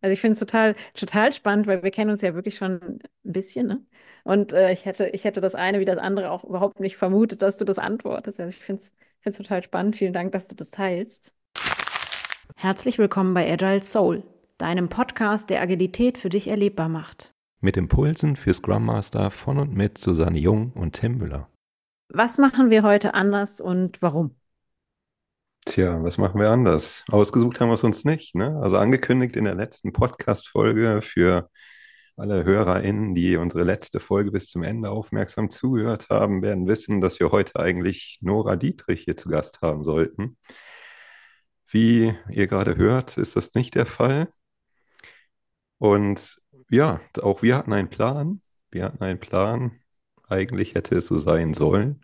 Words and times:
Also 0.00 0.12
ich 0.12 0.20
finde 0.20 0.34
es 0.34 0.38
total, 0.38 0.76
total 0.94 1.32
spannend, 1.32 1.66
weil 1.66 1.82
wir 1.82 1.90
kennen 1.90 2.10
uns 2.10 2.22
ja 2.22 2.34
wirklich 2.34 2.56
schon 2.56 2.80
ein 2.82 3.00
bisschen, 3.24 3.66
ne? 3.66 3.84
Und 4.24 4.52
äh, 4.52 4.72
ich 4.72 4.84
hätte, 4.84 5.08
ich 5.08 5.24
hätte 5.24 5.40
das 5.40 5.54
eine 5.54 5.80
wie 5.80 5.84
das 5.84 5.98
andere 5.98 6.30
auch 6.30 6.44
überhaupt 6.44 6.80
nicht 6.80 6.96
vermutet, 6.96 7.42
dass 7.42 7.56
du 7.56 7.64
das 7.64 7.78
antwortest. 7.78 8.38
Also 8.38 8.50
ich 8.50 8.62
finde 8.62 8.82
es 9.24 9.36
total 9.36 9.62
spannend. 9.62 9.96
Vielen 9.96 10.12
Dank, 10.12 10.32
dass 10.32 10.46
du 10.46 10.54
das 10.54 10.70
teilst. 10.70 11.32
Herzlich 12.56 12.98
willkommen 12.98 13.34
bei 13.34 13.50
Agile 13.50 13.82
Soul, 13.82 14.22
deinem 14.58 14.88
Podcast, 14.88 15.50
der 15.50 15.62
Agilität 15.62 16.18
für 16.18 16.28
dich 16.28 16.48
erlebbar 16.48 16.88
macht. 16.88 17.32
Mit 17.60 17.76
Impulsen 17.76 18.36
für 18.36 18.54
Scrum 18.54 18.84
Master 18.84 19.30
von 19.30 19.58
und 19.58 19.74
mit 19.74 19.98
Susanne 19.98 20.38
Jung 20.38 20.72
und 20.74 20.92
Tim 20.92 21.18
Müller. 21.18 21.48
Was 22.08 22.38
machen 22.38 22.70
wir 22.70 22.82
heute 22.82 23.14
anders 23.14 23.60
und 23.60 24.00
warum? 24.00 24.37
Tja, 25.68 26.02
was 26.02 26.16
machen 26.16 26.40
wir 26.40 26.48
anders? 26.48 27.04
Ausgesucht 27.10 27.60
haben 27.60 27.68
wir 27.68 27.74
es 27.74 27.84
uns 27.84 28.02
nicht. 28.06 28.34
Ne? 28.34 28.58
Also 28.62 28.78
angekündigt 28.78 29.36
in 29.36 29.44
der 29.44 29.54
letzten 29.54 29.92
Podcast-Folge 29.92 31.02
für 31.02 31.50
alle 32.16 32.42
HörerInnen, 32.44 33.14
die 33.14 33.36
unsere 33.36 33.64
letzte 33.64 34.00
Folge 34.00 34.30
bis 34.30 34.48
zum 34.48 34.62
Ende 34.62 34.88
aufmerksam 34.88 35.50
zugehört 35.50 36.08
haben, 36.08 36.40
werden 36.40 36.66
wissen, 36.66 37.02
dass 37.02 37.20
wir 37.20 37.32
heute 37.32 37.60
eigentlich 37.60 38.18
Nora 38.22 38.56
Dietrich 38.56 39.02
hier 39.02 39.18
zu 39.18 39.28
Gast 39.28 39.60
haben 39.60 39.84
sollten. 39.84 40.38
Wie 41.66 42.14
ihr 42.30 42.46
gerade 42.46 42.76
hört, 42.76 43.18
ist 43.18 43.36
das 43.36 43.52
nicht 43.52 43.74
der 43.74 43.86
Fall. 43.86 44.32
Und 45.76 46.40
ja, 46.70 47.00
auch 47.20 47.42
wir 47.42 47.56
hatten 47.56 47.74
einen 47.74 47.90
Plan. 47.90 48.40
Wir 48.70 48.84
hatten 48.84 49.04
einen 49.04 49.20
Plan. 49.20 49.72
Eigentlich 50.28 50.74
hätte 50.74 50.96
es 50.96 51.08
so 51.08 51.18
sein 51.18 51.52
sollen. 51.52 52.00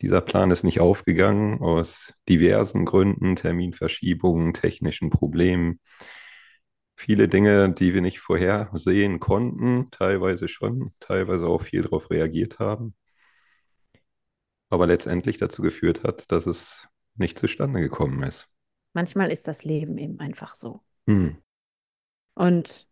Dieser 0.00 0.20
Plan 0.20 0.50
ist 0.50 0.62
nicht 0.62 0.80
aufgegangen 0.80 1.60
aus 1.60 2.14
diversen 2.28 2.84
Gründen, 2.84 3.34
Terminverschiebungen, 3.34 4.54
technischen 4.54 5.10
Problemen. 5.10 5.80
Viele 6.94 7.28
Dinge, 7.28 7.72
die 7.72 7.94
wir 7.94 8.00
nicht 8.00 8.20
vorhersehen 8.20 9.18
konnten, 9.18 9.90
teilweise 9.90 10.48
schon, 10.48 10.92
teilweise 11.00 11.46
auch 11.46 11.62
viel 11.62 11.82
darauf 11.82 12.10
reagiert 12.10 12.58
haben. 12.58 12.94
Aber 14.70 14.86
letztendlich 14.86 15.38
dazu 15.38 15.62
geführt 15.62 16.04
hat, 16.04 16.30
dass 16.30 16.46
es 16.46 16.88
nicht 17.16 17.38
zustande 17.38 17.80
gekommen 17.80 18.22
ist. 18.22 18.48
Manchmal 18.92 19.32
ist 19.32 19.48
das 19.48 19.64
Leben 19.64 19.98
eben 19.98 20.20
einfach 20.20 20.54
so. 20.54 20.82
Hm. 21.06 21.38
Und 22.34 22.88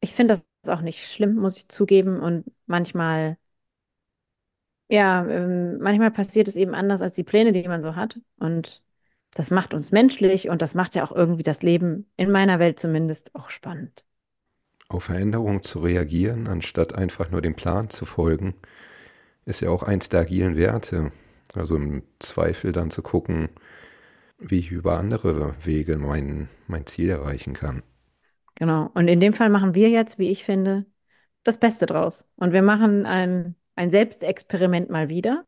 ich 0.00 0.14
finde 0.14 0.34
das 0.34 0.48
auch 0.68 0.80
nicht 0.80 1.06
schlimm, 1.06 1.36
muss 1.36 1.58
ich 1.58 1.68
zugeben. 1.68 2.20
Und 2.20 2.44
manchmal 2.66 3.36
ja, 4.88 5.26
ähm, 5.26 5.78
manchmal 5.78 6.10
passiert 6.10 6.48
es 6.48 6.56
eben 6.56 6.74
anders 6.74 7.02
als 7.02 7.14
die 7.14 7.24
Pläne, 7.24 7.52
die 7.52 7.66
man 7.68 7.82
so 7.82 7.94
hat. 7.94 8.18
Und 8.38 8.82
das 9.34 9.50
macht 9.50 9.74
uns 9.74 9.92
menschlich 9.92 10.48
und 10.48 10.62
das 10.62 10.74
macht 10.74 10.94
ja 10.94 11.04
auch 11.04 11.12
irgendwie 11.12 11.42
das 11.42 11.62
Leben, 11.62 12.10
in 12.16 12.30
meiner 12.30 12.58
Welt 12.58 12.78
zumindest, 12.78 13.34
auch 13.34 13.50
spannend. 13.50 14.04
Auf 14.88 15.04
Veränderungen 15.04 15.62
zu 15.62 15.80
reagieren, 15.80 16.46
anstatt 16.46 16.94
einfach 16.94 17.30
nur 17.30 17.42
dem 17.42 17.54
Plan 17.54 17.90
zu 17.90 18.06
folgen, 18.06 18.54
ist 19.44 19.60
ja 19.60 19.70
auch 19.70 19.82
eins 19.82 20.08
der 20.08 20.20
agilen 20.20 20.56
Werte. 20.56 21.12
Also 21.54 21.76
im 21.76 22.02
Zweifel 22.18 22.72
dann 22.72 22.90
zu 22.90 23.02
gucken, 23.02 23.50
wie 24.38 24.58
ich 24.58 24.70
über 24.70 24.98
andere 24.98 25.54
Wege 25.64 25.98
mein, 25.98 26.48
mein 26.66 26.86
Ziel 26.86 27.10
erreichen 27.10 27.54
kann. 27.54 27.82
Genau. 28.54 28.90
Und 28.94 29.08
in 29.08 29.20
dem 29.20 29.32
Fall 29.32 29.50
machen 29.50 29.74
wir 29.74 29.88
jetzt, 29.88 30.18
wie 30.18 30.30
ich 30.30 30.44
finde, 30.44 30.86
das 31.44 31.58
Beste 31.58 31.86
draus. 31.86 32.26
Und 32.36 32.52
wir 32.52 32.62
machen 32.62 33.06
ein 33.06 33.54
ein 33.78 33.92
Selbstexperiment 33.92 34.90
mal 34.90 35.08
wieder. 35.08 35.46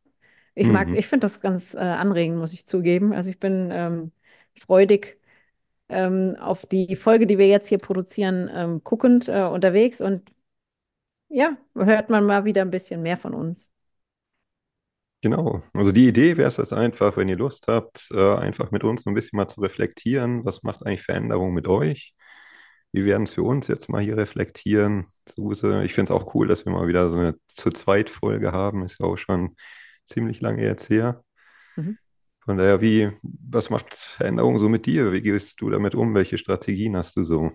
Ich 0.55 0.67
mag, 0.67 0.87
mhm. 0.87 0.95
ich 0.95 1.07
finde 1.07 1.25
das 1.25 1.41
ganz 1.41 1.73
äh, 1.75 1.79
anregend, 1.79 2.37
muss 2.37 2.53
ich 2.53 2.65
zugeben. 2.65 3.13
Also 3.13 3.29
ich 3.29 3.39
bin 3.39 3.69
ähm, 3.71 4.11
freudig 4.57 5.19
ähm, 5.89 6.37
auf 6.39 6.65
die 6.65 6.95
Folge, 6.95 7.27
die 7.27 7.37
wir 7.37 7.47
jetzt 7.47 7.67
hier 7.67 7.77
produzieren, 7.77 8.49
ähm, 8.53 8.81
guckend 8.83 9.27
äh, 9.27 9.43
unterwegs 9.43 9.99
und 9.99 10.31
ja, 11.27 11.57
hört 11.75 12.09
man 12.09 12.25
mal 12.25 12.45
wieder 12.45 12.61
ein 12.61 12.71
bisschen 12.71 13.01
mehr 13.01 13.17
von 13.17 13.33
uns. 13.33 13.71
Genau. 15.21 15.61
Also 15.73 15.91
die 15.91 16.07
Idee 16.07 16.37
wäre 16.37 16.47
es 16.47 16.57
jetzt 16.57 16.73
einfach, 16.73 17.15
wenn 17.17 17.29
ihr 17.29 17.37
Lust 17.37 17.67
habt, 17.67 18.09
äh, 18.11 18.35
einfach 18.35 18.71
mit 18.71 18.83
uns 18.83 19.05
ein 19.05 19.13
bisschen 19.13 19.37
mal 19.37 19.47
zu 19.47 19.61
reflektieren, 19.61 20.45
was 20.45 20.63
macht 20.63 20.85
eigentlich 20.85 21.03
Veränderung 21.03 21.53
mit 21.53 21.67
euch? 21.67 22.15
Wir 22.91 23.05
werden 23.05 23.23
es 23.23 23.31
für 23.31 23.43
uns 23.43 23.67
jetzt 23.67 23.89
mal 23.89 24.01
hier 24.01 24.17
reflektieren. 24.17 25.07
Suse, 25.27 25.83
ich 25.83 25.93
finde 25.93 26.13
es 26.13 26.19
auch 26.19 26.35
cool, 26.35 26.47
dass 26.47 26.65
wir 26.65 26.73
mal 26.73 26.87
wieder 26.87 27.09
so 27.09 27.17
eine 27.17 27.35
zu 27.47 27.71
zweit 27.71 28.09
Folge 28.09 28.51
haben. 28.51 28.83
Ist 28.83 28.99
ja 28.99 29.05
auch 29.05 29.17
schon 29.17 29.55
ziemlich 30.05 30.41
lange 30.41 30.63
jetzt 30.63 30.89
her. 30.89 31.23
Mhm. 31.75 31.97
Von 32.41 32.57
daher, 32.57 32.81
wie, 32.81 33.11
was 33.21 33.69
macht 33.69 33.93
Veränderung 33.95 34.59
so 34.59 34.67
mit 34.67 34.85
dir? 34.85 35.13
Wie 35.13 35.21
gehst 35.21 35.61
du 35.61 35.69
damit 35.69 35.95
um? 35.95 36.13
Welche 36.15 36.37
Strategien 36.37 36.97
hast 36.97 37.15
du 37.15 37.23
so? 37.23 37.51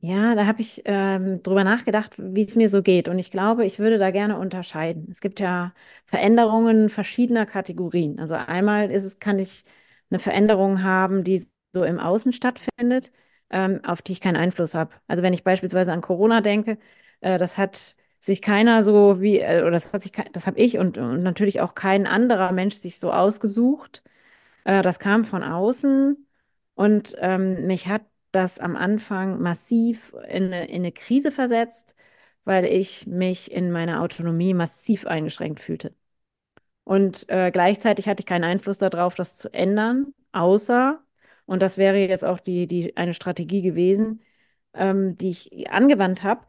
Ja, 0.00 0.34
da 0.34 0.46
habe 0.46 0.60
ich 0.60 0.82
ähm, 0.84 1.44
drüber 1.44 1.62
nachgedacht, 1.62 2.16
wie 2.18 2.42
es 2.42 2.56
mir 2.56 2.68
so 2.68 2.82
geht. 2.82 3.06
Und 3.06 3.20
ich 3.20 3.30
glaube, 3.30 3.64
ich 3.64 3.78
würde 3.78 3.98
da 3.98 4.10
gerne 4.10 4.36
unterscheiden. 4.36 5.06
Es 5.12 5.20
gibt 5.20 5.38
ja 5.38 5.72
Veränderungen 6.06 6.88
verschiedener 6.88 7.46
Kategorien. 7.46 8.18
Also 8.18 8.34
einmal 8.34 8.90
ist 8.90 9.04
es, 9.04 9.20
kann 9.20 9.38
ich 9.38 9.64
eine 10.10 10.18
Veränderung 10.18 10.82
haben, 10.82 11.22
die 11.22 11.40
so 11.72 11.84
im 11.84 12.00
Außen 12.00 12.32
stattfindet 12.32 13.12
ähm, 13.52 13.80
auf 13.84 14.02
die 14.02 14.12
ich 14.12 14.20
keinen 14.20 14.36
Einfluss 14.36 14.74
habe. 14.74 14.94
Also 15.06 15.22
wenn 15.22 15.32
ich 15.34 15.44
beispielsweise 15.44 15.92
an 15.92 16.00
Corona 16.00 16.40
denke, 16.40 16.78
äh, 17.20 17.38
das 17.38 17.58
hat 17.58 17.96
sich 18.20 18.42
keiner 18.42 18.82
so 18.82 19.20
wie, 19.20 19.40
äh, 19.40 19.62
oder 19.62 19.72
das 19.72 19.92
hat 19.92 20.02
sich, 20.02 20.12
das 20.32 20.46
habe 20.46 20.58
ich 20.60 20.78
und, 20.78 20.98
und 20.98 21.22
natürlich 21.22 21.60
auch 21.60 21.74
kein 21.74 22.06
anderer 22.06 22.52
Mensch 22.52 22.76
sich 22.76 22.98
so 22.98 23.12
ausgesucht. 23.12 24.02
Äh, 24.64 24.82
das 24.82 24.98
kam 24.98 25.24
von 25.24 25.42
außen 25.42 26.26
und 26.74 27.16
ähm, 27.18 27.66
mich 27.66 27.88
hat 27.88 28.02
das 28.32 28.58
am 28.58 28.76
Anfang 28.76 29.40
massiv 29.40 30.14
in 30.28 30.44
eine, 30.46 30.66
in 30.68 30.76
eine 30.76 30.92
Krise 30.92 31.30
versetzt, 31.32 31.94
weil 32.44 32.64
ich 32.64 33.06
mich 33.06 33.52
in 33.52 33.70
meiner 33.70 34.02
Autonomie 34.02 34.54
massiv 34.54 35.06
eingeschränkt 35.06 35.60
fühlte. 35.60 35.94
Und 36.84 37.28
äh, 37.28 37.50
gleichzeitig 37.52 38.08
hatte 38.08 38.20
ich 38.20 38.26
keinen 38.26 38.44
Einfluss 38.44 38.78
darauf, 38.78 39.14
das 39.14 39.36
zu 39.36 39.52
ändern, 39.52 40.14
außer 40.32 41.01
und 41.46 41.62
das 41.62 41.78
wäre 41.78 41.98
jetzt 41.98 42.24
auch 42.24 42.40
die, 42.40 42.66
die, 42.66 42.96
eine 42.96 43.14
Strategie 43.14 43.62
gewesen, 43.62 44.22
ähm, 44.74 45.16
die 45.18 45.30
ich 45.30 45.70
angewandt 45.70 46.22
habe, 46.22 46.46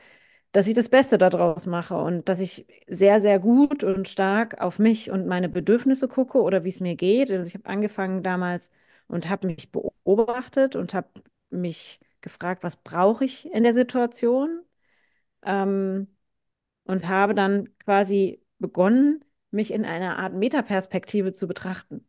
dass 0.52 0.68
ich 0.68 0.76
das 0.76 0.90
Beste 0.90 1.18
daraus 1.18 1.66
mache 1.66 1.96
und 1.98 2.30
dass 2.30 2.40
ich 2.40 2.68
sehr, 2.88 3.20
sehr 3.22 3.40
gut 3.40 3.84
und 3.84 4.08
stark 4.08 4.62
auf 4.62 4.80
mich 4.80 5.10
und 5.12 5.28
meine 5.28 5.50
Bedürfnisse 5.50 6.08
gucke 6.08 6.42
oder 6.42 6.64
wie 6.64 6.70
es 6.70 6.80
mir 6.80 6.96
geht. 6.96 7.32
Also 7.32 7.48
ich 7.48 7.56
habe 7.56 7.66
angefangen 7.68 8.24
damals 8.24 8.70
und 9.08 9.30
habe 9.30 9.48
mich 9.48 9.72
beobachtet 9.72 10.76
und 10.76 10.94
habe 10.94 11.10
mich 11.50 12.00
gefragt, 12.22 12.64
was 12.64 12.78
brauche 12.78 13.26
ich 13.26 13.52
in 13.52 13.64
der 13.64 13.74
Situation? 13.74 14.62
Ähm, 15.44 16.08
und 16.86 17.08
habe 17.08 17.36
dann 17.36 17.78
quasi 17.80 18.42
begonnen, 18.60 19.24
mich 19.52 19.72
in 19.72 19.86
einer 19.86 20.18
Art 20.20 20.34
Metaperspektive 20.34 21.34
zu 21.34 21.48
betrachten. 21.48 22.08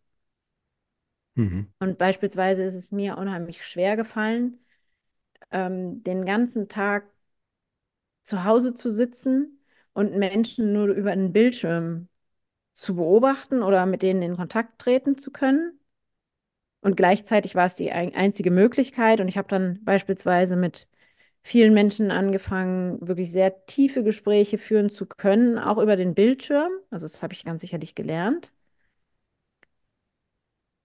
Mhm. 1.35 1.73
Und 1.81 1.99
beispielsweise 1.99 2.63
ist 2.65 2.75
es 2.75 2.93
mir 2.93 3.19
unheimlich 3.19 3.65
schwer 3.67 3.97
gefallen, 3.97 4.59
ähm, 5.53 6.03
den 6.05 6.25
ganzen 6.27 6.69
Tag 6.69 7.07
zu 8.23 8.45
Hause 8.45 8.75
zu 8.75 8.91
sitzen 8.93 9.61
und 9.93 10.17
Menschen 10.17 10.73
nur 10.73 10.89
über 10.89 11.13
einen 11.13 11.33
Bildschirm 11.33 12.09
zu 12.75 12.97
beobachten 12.97 13.63
oder 13.63 13.87
mit 13.87 14.03
denen 14.03 14.23
in 14.23 14.37
Kontakt 14.37 14.81
treten 14.81 15.19
zu 15.19 15.33
können. 15.33 15.81
Und 16.81 16.97
gleichzeitig 16.97 17.55
war 17.55 17.67
es 17.67 17.77
die 17.77 17.93
einzige 17.93 18.51
Möglichkeit. 18.51 19.21
Und 19.21 19.29
ich 19.29 19.39
habe 19.39 19.49
dann 19.49 19.83
beispielsweise 19.85 20.57
mit 20.57 20.89
vielen 21.43 21.75
Menschen 21.75 22.11
angefangen, 22.11 23.07
wirklich 23.07 23.33
sehr 23.33 23.67
tiefe 23.67 24.05
Gespräche 24.05 24.59
führen 24.59 24.91
zu 24.91 25.07
können, 25.07 25.59
auch 25.59 25.79
über 25.79 25.97
den 25.97 26.15
Bildschirm. 26.15 26.73
Also 26.91 27.07
das 27.07 27.23
habe 27.23 27.35
ich 27.35 27.45
ganz 27.45 27.63
sicherlich 27.63 27.95
gelernt 27.95 28.54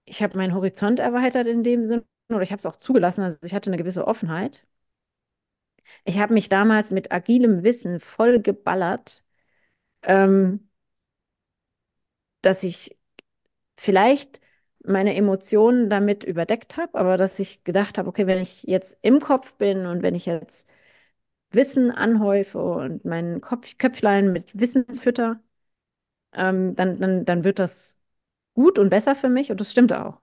ich 0.04 0.22
habe 0.22 0.36
meinen 0.36 0.54
Horizont 0.54 0.98
erweitert 1.00 1.46
in 1.46 1.62
dem 1.62 1.86
Sinne, 1.88 2.04
oder 2.28 2.42
ich 2.42 2.50
habe 2.52 2.58
es 2.60 2.66
auch 2.66 2.76
zugelassen, 2.76 3.22
also 3.22 3.38
ich 3.44 3.54
hatte 3.54 3.70
eine 3.70 3.76
gewisse 3.78 4.06
Offenheit. 4.06 4.66
Ich 6.04 6.18
habe 6.18 6.34
mich 6.34 6.48
damals 6.48 6.90
mit 6.90 7.12
agilem 7.12 7.62
Wissen 7.62 8.00
voll 8.00 8.40
geballert, 8.40 9.24
ähm, 10.02 10.70
dass 12.42 12.62
ich 12.62 12.96
vielleicht 13.78 14.40
meine 14.84 15.14
Emotionen 15.16 15.90
damit 15.90 16.24
überdeckt 16.24 16.76
habe, 16.78 16.98
aber 16.98 17.16
dass 17.16 17.38
ich 17.40 17.64
gedacht 17.64 17.98
habe, 17.98 18.08
okay, 18.08 18.26
wenn 18.28 18.40
ich 18.40 18.64
jetzt 18.64 18.98
im 19.02 19.20
Kopf 19.20 19.54
bin 19.56 19.86
und 19.86 20.02
wenn 20.02 20.14
ich 20.16 20.26
jetzt 20.26 20.68
Wissen 21.52 21.90
anhäufe 21.92 22.60
und 22.62 23.04
mein 23.06 23.40
Kopf, 23.42 23.78
Köpflein 23.78 24.32
mit 24.32 24.58
Wissen 24.60 24.86
fütter, 24.96 25.42
ähm, 26.34 26.76
dann, 26.76 27.00
dann, 27.00 27.26
dann 27.26 27.44
wird 27.44 27.60
das 27.60 27.99
gut 28.60 28.78
und 28.78 28.90
besser 28.90 29.14
für 29.16 29.28
mich 29.28 29.50
und 29.50 29.60
das 29.60 29.70
stimmt 29.72 29.92
auch. 29.92 30.20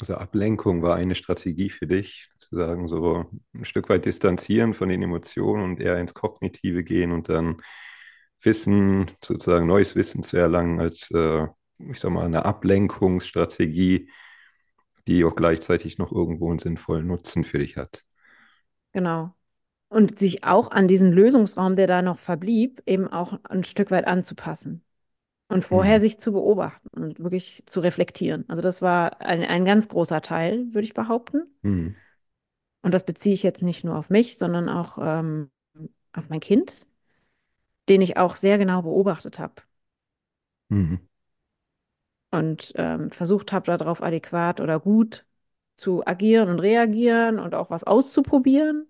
Also 0.00 0.14
Ablenkung 0.16 0.82
war 0.82 0.96
eine 0.96 1.14
Strategie 1.14 1.70
für 1.70 1.86
dich, 1.86 2.28
sozusagen 2.32 2.88
so 2.88 3.26
ein 3.54 3.64
Stück 3.64 3.88
weit 3.88 4.04
distanzieren 4.04 4.74
von 4.74 4.88
den 4.88 5.02
Emotionen 5.02 5.62
und 5.64 5.80
eher 5.80 5.98
ins 5.98 6.14
Kognitive 6.14 6.82
gehen 6.82 7.12
und 7.12 7.28
dann 7.28 7.60
Wissen, 8.42 9.10
sozusagen 9.24 9.66
neues 9.68 9.94
Wissen 9.96 10.22
zu 10.24 10.36
erlangen 10.36 10.80
als, 10.80 11.10
äh, 11.12 11.46
ich 11.78 12.00
sag 12.00 12.10
mal, 12.10 12.26
eine 12.26 12.44
Ablenkungsstrategie, 12.44 14.10
die 15.06 15.24
auch 15.24 15.36
gleichzeitig 15.36 15.98
noch 15.98 16.12
irgendwo 16.12 16.50
einen 16.50 16.58
sinnvollen 16.58 17.06
Nutzen 17.06 17.44
für 17.44 17.58
dich 17.58 17.76
hat. 17.76 18.04
genau. 18.92 19.34
Und 19.88 20.18
sich 20.20 20.44
auch 20.44 20.70
an 20.72 20.88
diesen 20.88 21.12
Lösungsraum, 21.12 21.76
der 21.76 21.86
da 21.86 22.02
noch 22.02 22.18
verblieb, 22.18 22.82
eben 22.86 23.08
auch 23.08 23.38
ein 23.44 23.64
Stück 23.64 23.90
weit 23.92 24.06
anzupassen. 24.08 24.84
Und 25.52 25.64
vorher 25.64 25.96
Mhm. 25.96 26.00
sich 26.00 26.18
zu 26.18 26.32
beobachten 26.32 26.88
und 26.92 27.20
wirklich 27.20 27.64
zu 27.66 27.80
reflektieren. 27.80 28.44
Also 28.48 28.62
das 28.62 28.80
war 28.80 29.20
ein, 29.20 29.44
ein 29.44 29.64
ganz 29.64 29.88
großer 29.88 30.22
Teil, 30.22 30.66
würde 30.72 30.84
ich 30.84 30.94
behaupten. 30.94 31.42
Mhm. 31.62 31.94
Und 32.82 32.92
das 32.92 33.04
beziehe 33.04 33.34
ich 33.34 33.42
jetzt 33.42 33.62
nicht 33.62 33.84
nur 33.84 33.96
auf 33.96 34.10
mich, 34.10 34.38
sondern 34.38 34.68
auch 34.68 34.98
ähm, 35.00 35.50
auf 36.12 36.28
mein 36.28 36.40
Kind, 36.40 36.86
den 37.88 38.00
ich 38.00 38.16
auch 38.16 38.36
sehr 38.36 38.58
genau 38.58 38.82
beobachtet 38.82 39.38
habe 39.38 39.62
Mhm. 40.70 41.00
und 42.30 42.72
ähm, 42.76 43.10
versucht 43.10 43.52
habe, 43.52 43.66
darauf 43.66 44.02
adäquat 44.02 44.60
oder 44.60 44.80
gut 44.80 45.26
zu 45.76 46.06
agieren 46.06 46.48
und 46.48 46.60
reagieren 46.60 47.38
und 47.38 47.54
auch 47.54 47.68
was 47.68 47.84
auszuprobieren. 47.84 48.86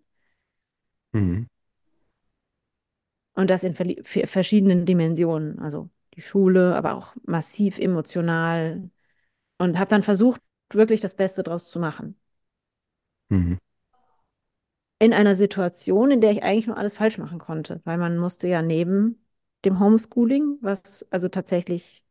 Mhm. 1.12 1.48
Und 3.34 3.50
das 3.50 3.64
in 3.64 3.74
verschiedenen 3.74 4.84
Dimensionen. 4.84 5.58
Also 5.58 5.88
die 6.14 6.22
Schule, 6.22 6.74
aber 6.76 6.94
auch 6.94 7.14
massiv 7.24 7.78
emotional. 7.78 8.90
Und 9.58 9.78
habe 9.78 9.90
dann 9.90 10.02
versucht, 10.02 10.40
wirklich 10.72 11.00
das 11.00 11.14
Beste 11.14 11.42
draus 11.42 11.70
zu 11.70 11.78
machen. 11.78 12.16
Mhm. 13.30 13.58
In 14.98 15.12
einer 15.12 15.34
Situation, 15.34 16.10
in 16.10 16.20
der 16.20 16.30
ich 16.30 16.42
eigentlich 16.42 16.66
nur 16.66 16.76
alles 16.76 16.94
falsch 16.96 17.18
machen 17.18 17.38
konnte, 17.38 17.80
weil 17.84 17.98
man 17.98 18.18
musste 18.18 18.48
ja 18.48 18.62
neben 18.62 19.24
dem 19.64 19.80
Homeschooling, 19.80 20.58
was 20.60 21.06
also 21.10 21.28
tatsächlich 21.28 22.04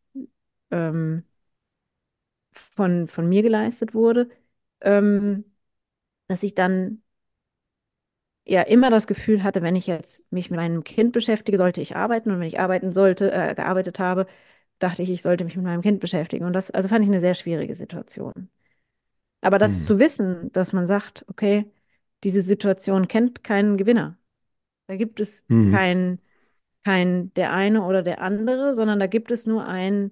ähm, 0.72 1.24
von, 2.52 3.08
von 3.08 3.28
mir 3.30 3.42
geleistet 3.42 3.94
wurde, 3.94 4.30
ähm, 4.82 5.46
dass 6.28 6.44
ich 6.44 6.56
dann 6.56 7.04
ja 8.46 8.62
immer 8.64 8.90
das 8.90 9.08
Gefühl 9.08 9.44
hatte, 9.44 9.62
wenn 9.62 9.76
ich 9.76 9.88
jetzt 9.88 10.32
mich 10.32 10.50
mit 10.52 10.60
meinem 10.60 10.84
Kind 10.84 11.14
beschäftige, 11.14 11.58
sollte 11.58 11.82
ich 11.82 11.96
arbeiten 11.96 12.32
und 12.32 12.40
wenn 12.40 12.48
ich 12.48 12.60
arbeiten 12.60 12.92
sollte, 12.92 13.32
äh, 13.32 13.56
gearbeitet 13.56 14.00
habe, 14.00 14.28
dachte 14.80 15.04
ich, 15.04 15.10
ich 15.12 15.22
sollte 15.22 15.44
mich 15.46 15.56
mit 15.56 15.66
meinem 15.66 15.82
Kind 15.82 16.00
beschäftigen. 16.00 16.46
Und 16.46 16.54
das, 16.54 16.72
also 16.72 16.90
fand 16.90 17.04
ich 17.06 17.12
eine 17.12 17.22
sehr 17.22 17.36
schwierige 17.36 17.76
Situation. 17.76 18.50
Aber 19.42 19.60
das 19.60 19.82
Mhm. 19.82 19.86
zu 19.88 20.00
wissen, 20.00 20.52
dass 20.52 20.74
man 20.74 20.88
sagt, 20.88 21.26
okay, 21.30 21.72
diese 22.24 22.42
Situation 22.42 23.08
kennt 23.08 23.44
keinen 23.44 23.78
Gewinner. 23.78 24.18
Da 24.88 24.98
gibt 24.98 25.20
es 25.22 25.46
Mhm. 25.50 25.72
kein, 25.72 26.20
kein 26.86 27.34
der 27.36 27.54
eine 27.54 27.84
oder 27.86 28.04
der 28.04 28.22
andere, 28.22 28.76
sondern 28.76 29.00
da 29.00 29.08
gibt 29.08 29.32
es 29.32 29.48
nur 29.48 29.66
ein, 29.68 30.12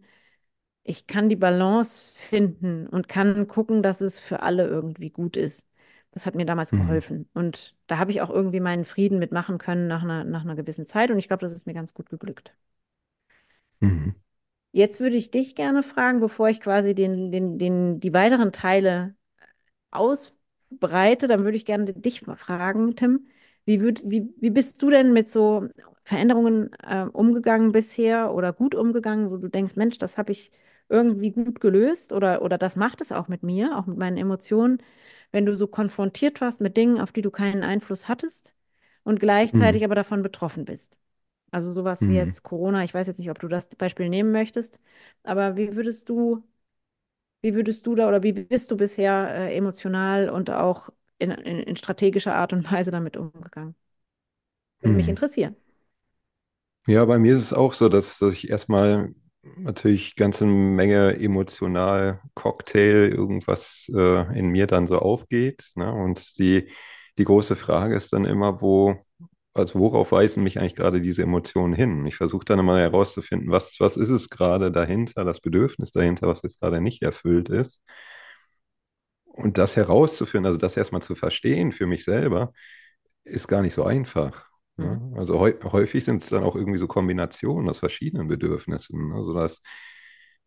ich 0.86 1.08
kann 1.08 1.30
die 1.30 1.38
Balance 1.38 2.12
finden 2.16 2.88
und 2.90 3.10
kann 3.10 3.48
gucken, 3.48 3.84
dass 3.84 4.02
es 4.02 4.20
für 4.22 4.42
alle 4.44 4.68
irgendwie 4.68 5.12
gut 5.12 5.38
ist. 5.38 5.68
Das 6.12 6.26
hat 6.26 6.36
mir 6.36 6.46
damals 6.46 6.74
Mhm. 6.74 6.76
geholfen. 6.76 7.30
Und 7.34 7.76
da 7.88 7.98
habe 8.00 8.12
ich 8.12 8.22
auch 8.22 8.30
irgendwie 8.30 8.60
meinen 8.60 8.84
Frieden 8.86 9.20
mitmachen 9.20 9.58
können 9.60 9.88
nach 9.88 10.04
einer, 10.04 10.24
nach 10.24 10.42
einer 10.44 10.56
gewissen 10.56 10.86
Zeit. 10.86 11.12
Und 11.12 11.20
ich 11.20 11.28
glaube, 11.28 11.42
das 11.42 11.54
ist 11.54 11.68
mir 11.68 11.74
ganz 11.74 11.94
gut 11.94 12.10
geglückt. 12.10 12.54
Mhm. 13.82 14.16
Jetzt 14.72 15.00
würde 15.00 15.16
ich 15.16 15.32
dich 15.32 15.56
gerne 15.56 15.82
fragen, 15.84 16.20
bevor 16.20 16.48
ich 16.50 16.62
quasi 16.62 16.94
den, 16.94 17.32
den, 17.32 17.58
den, 17.58 18.00
die 18.00 18.14
weiteren 18.14 18.52
Teile 18.52 19.16
ausbreite, 19.92 21.28
dann 21.28 21.44
würde 21.46 21.58
ich 21.58 21.66
gerne 21.66 21.94
dich 21.94 22.28
mal 22.28 22.36
fragen, 22.38 22.96
Tim, 22.96 23.28
wie, 23.66 23.82
würd, 23.82 24.02
wie, 24.06 24.34
wie 24.40 24.52
bist 24.52 24.82
du 24.82 24.90
denn 24.92 25.14
mit 25.14 25.30
so 25.30 25.68
Veränderungen 26.06 26.72
äh, 26.84 27.04
umgegangen 27.06 27.72
bisher 27.74 28.34
oder 28.34 28.54
gut 28.54 28.76
umgegangen, 28.76 29.32
wo 29.32 29.38
du 29.38 29.50
denkst, 29.50 29.76
Mensch, 29.78 29.98
das 30.00 30.18
habe 30.18 30.32
ich 30.34 30.52
irgendwie 30.90 31.32
gut 31.32 31.60
gelöst 31.62 32.14
oder, 32.14 32.42
oder 32.42 32.58
das 32.58 32.76
macht 32.76 33.02
es 33.02 33.12
auch 33.12 33.28
mit 33.28 33.44
mir, 33.44 33.78
auch 33.78 33.86
mit 33.86 33.98
meinen 33.98 34.18
Emotionen, 34.18 34.82
wenn 35.32 35.46
du 35.46 35.56
so 35.56 35.68
konfrontiert 35.68 36.42
warst 36.42 36.62
mit 36.62 36.78
Dingen, 36.78 37.00
auf 37.00 37.12
die 37.12 37.22
du 37.22 37.32
keinen 37.32 37.64
Einfluss 37.64 38.08
hattest 38.08 38.56
und 39.04 39.20
gleichzeitig 39.20 39.84
Mhm. 39.84 39.86
aber 39.86 39.96
davon 39.96 40.24
betroffen 40.24 40.66
bist. 40.66 41.00
Also 41.52 41.72
sowas 41.72 42.08
wie 42.08 42.14
Mhm. 42.14 42.16
jetzt 42.16 42.44
Corona, 42.44 42.84
ich 42.84 42.94
weiß 42.94 43.08
jetzt 43.08 43.20
nicht, 43.20 43.30
ob 43.32 43.40
du 43.40 43.48
das 43.48 43.70
Beispiel 43.70 44.10
nehmen 44.10 44.32
möchtest, 44.32 44.80
aber 45.24 45.56
wie 45.58 45.76
würdest 45.76 46.10
du 46.10 46.44
wie 47.42 47.54
würdest 47.56 47.86
du 47.88 47.96
da 47.96 48.08
oder 48.08 48.24
wie 48.24 48.34
bist 48.34 48.72
du 48.72 48.78
bisher 48.78 49.30
äh, 49.50 49.56
emotional 49.56 50.30
und 50.30 50.50
auch 50.50 50.90
in, 51.20 51.32
in, 51.32 51.60
in 51.60 51.76
strategischer 51.78 52.36
Art 52.36 52.54
und 52.54 52.64
Weise 52.72 52.92
damit 52.92 53.18
umgegangen? 53.18 53.76
Würde 54.82 54.96
mich 54.96 55.08
Mhm. 55.08 55.10
interessieren. 55.10 55.56
Ja, 56.88 57.06
bei 57.06 57.20
mir 57.20 57.36
ist 57.36 57.42
es 57.44 57.54
auch 57.54 57.74
so, 57.74 57.88
dass, 57.90 58.18
dass 58.20 58.34
ich 58.34 58.50
erstmal 58.50 59.14
natürlich 59.44 60.16
ganze 60.16 60.46
Menge 60.46 61.18
emotional 61.20 62.22
Cocktail, 62.36 63.10
irgendwas 63.10 63.90
äh, 63.96 64.38
in 64.38 64.48
mir 64.50 64.68
dann 64.68 64.88
so 64.88 65.00
aufgeht. 65.00 65.72
Ne? 65.76 65.92
Und 65.92 66.38
die, 66.38 66.70
die 67.18 67.24
große 67.24 67.56
Frage 67.56 67.96
ist 67.96 68.14
dann 68.14 68.26
immer, 68.26 68.62
wo, 68.62 68.96
also 69.54 69.80
worauf 69.80 70.12
weisen 70.12 70.44
mich 70.44 70.60
eigentlich 70.60 70.76
gerade 70.76 71.02
diese 71.02 71.24
Emotionen 71.24 71.74
hin? 71.74 72.06
Ich 72.06 72.16
versuche 72.18 72.46
dann 72.46 72.60
immer 72.60 72.80
herauszufinden, 72.80 73.52
was, 73.52 73.78
was 73.80 73.98
ist 73.98 74.10
es 74.10 74.30
gerade 74.30 74.72
dahinter, 74.72 75.24
das 75.26 75.42
Bedürfnis 75.42 75.92
dahinter, 75.92 76.28
was 76.28 76.42
jetzt 76.44 76.60
gerade 76.60 76.82
nicht 76.82 77.02
erfüllt 77.04 77.50
ist. 77.50 77.82
Und 79.26 79.58
das 79.58 79.76
herauszufinden, 79.76 80.48
also 80.48 80.58
das 80.58 80.76
erstmal 80.78 81.02
zu 81.02 81.16
verstehen 81.16 81.72
für 81.72 81.86
mich 81.88 82.04
selber, 82.04 82.52
ist 83.24 83.48
gar 83.48 83.62
nicht 83.62 83.74
so 83.74 83.84
einfach. 83.86 84.49
Mhm. 84.80 85.12
Ne? 85.12 85.18
Also 85.18 85.40
häu 85.40 85.54
häufig 85.64 86.06
sind 86.06 86.24
es 86.24 86.30
dann 86.30 86.44
auch 86.44 86.56
irgendwie 86.56 86.80
so 86.80 86.88
Kombinationen 86.88 87.70
aus 87.70 87.80
verschiedenen 87.80 88.28
Bedürfnissen. 88.28 89.14
Also 89.14 89.34
das, 89.34 89.62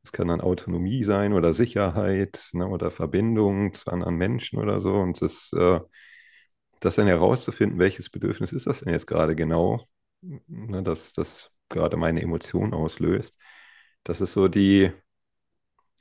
das 0.02 0.12
kann 0.12 0.28
dann 0.28 0.40
Autonomie 0.40 1.04
sein 1.04 1.32
oder 1.32 1.52
Sicherheit 1.54 2.50
ne? 2.52 2.66
oder 2.68 2.90
Verbindung 2.90 3.74
zu 3.74 3.90
anderen 3.90 4.16
Menschen 4.16 4.58
oder 4.58 4.80
so. 4.80 4.94
Und 4.94 5.20
das, 5.22 5.52
äh, 5.54 5.80
das 6.80 6.96
dann 6.96 7.06
herauszufinden, 7.06 7.78
welches 7.78 8.10
Bedürfnis 8.10 8.52
ist 8.52 8.66
das 8.66 8.80
denn 8.80 8.92
jetzt 8.92 9.06
gerade 9.06 9.36
genau, 9.36 9.86
ne? 10.20 10.82
dass 10.82 11.12
das 11.12 11.50
gerade 11.68 11.96
meine 11.96 12.22
Emotion 12.22 12.74
auslöst. 12.74 13.38
Das 14.04 14.20
ist 14.20 14.32
so 14.32 14.48
die, 14.48 14.92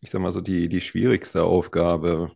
ich 0.01 0.09
sag 0.11 0.21
mal 0.21 0.31
so 0.31 0.41
die, 0.41 0.69
die 0.69 0.81
schwierigste 0.81 1.43
Aufgabe, 1.43 2.31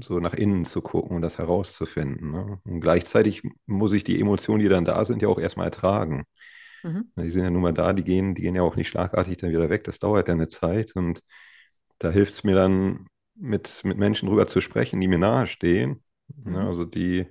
so 0.00 0.20
nach 0.20 0.34
innen 0.34 0.64
zu 0.64 0.82
gucken 0.82 1.16
und 1.16 1.22
das 1.22 1.38
herauszufinden. 1.38 2.30
Ne? 2.30 2.60
Und 2.64 2.80
gleichzeitig 2.80 3.42
muss 3.66 3.92
ich 3.92 4.04
die 4.04 4.20
Emotionen, 4.20 4.60
die 4.60 4.68
dann 4.68 4.84
da 4.84 5.04
sind, 5.04 5.22
ja 5.22 5.28
auch 5.28 5.38
erstmal 5.38 5.66
ertragen. 5.66 6.24
Mhm. 6.82 7.10
Die 7.16 7.30
sind 7.30 7.44
ja 7.44 7.50
nun 7.50 7.62
mal 7.62 7.74
da, 7.74 7.92
die 7.92 8.04
gehen, 8.04 8.34
die 8.34 8.42
gehen 8.42 8.54
ja 8.54 8.62
auch 8.62 8.76
nicht 8.76 8.88
schlagartig 8.88 9.36
dann 9.38 9.50
wieder 9.50 9.68
weg. 9.68 9.84
Das 9.84 9.98
dauert 9.98 10.28
ja 10.28 10.34
eine 10.34 10.48
Zeit 10.48 10.96
und 10.96 11.20
da 11.98 12.10
hilft 12.10 12.32
es 12.32 12.44
mir 12.44 12.54
dann, 12.54 13.06
mit, 13.40 13.82
mit 13.84 13.96
Menschen 13.96 14.28
drüber 14.28 14.46
zu 14.46 14.60
sprechen, 14.60 15.00
die 15.00 15.08
mir 15.08 15.18
nahestehen. 15.18 16.02
Ne? 16.44 16.60
Mhm. 16.60 16.68
Also 16.68 16.84
die, 16.84 17.26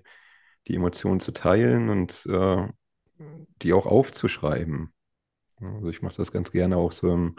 die 0.67 0.75
Emotionen 0.75 1.19
zu 1.19 1.31
teilen 1.31 1.89
und 1.89 2.25
äh, 2.25 2.67
die 3.61 3.73
auch 3.73 3.85
aufzuschreiben. 3.85 4.93
Also 5.61 5.89
ich 5.89 6.01
mache 6.01 6.17
das 6.17 6.31
ganz 6.31 6.51
gerne 6.51 6.77
auch 6.77 6.91
so 6.91 7.13
im, 7.13 7.35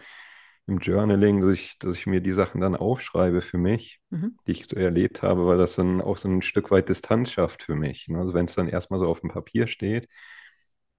im 0.67 0.79
Journaling, 0.79 1.41
dass 1.41 1.53
ich, 1.53 1.79
dass 1.79 1.97
ich 1.97 2.07
mir 2.07 2.21
die 2.21 2.33
Sachen 2.33 2.61
dann 2.61 2.77
aufschreibe 2.77 3.41
für 3.43 3.59
mich, 3.59 4.01
Mhm. 4.11 4.31
die 4.47 4.53
ich 4.53 4.67
so 4.69 4.77
erlebt 4.77 5.23
habe, 5.23 5.47
weil 5.47 5.59
das 5.59 5.77
dann 5.77 6.01
auch 6.01 6.17
so 6.19 6.29
ein 6.29 6.43
Stück 6.43 6.71
weit 6.71 6.89
Distanz 6.89 7.33
schafft 7.33 7.63
für 7.63 7.75
mich. 7.75 8.09
ne? 8.09 8.19
Also 8.21 8.35
wenn 8.35 8.47
es 8.47 8.55
dann 8.55 8.69
erstmal 8.69 9.01
so 9.01 9.07
auf 9.09 9.21
dem 9.21 9.31
Papier 9.31 9.67
steht, 9.67 10.09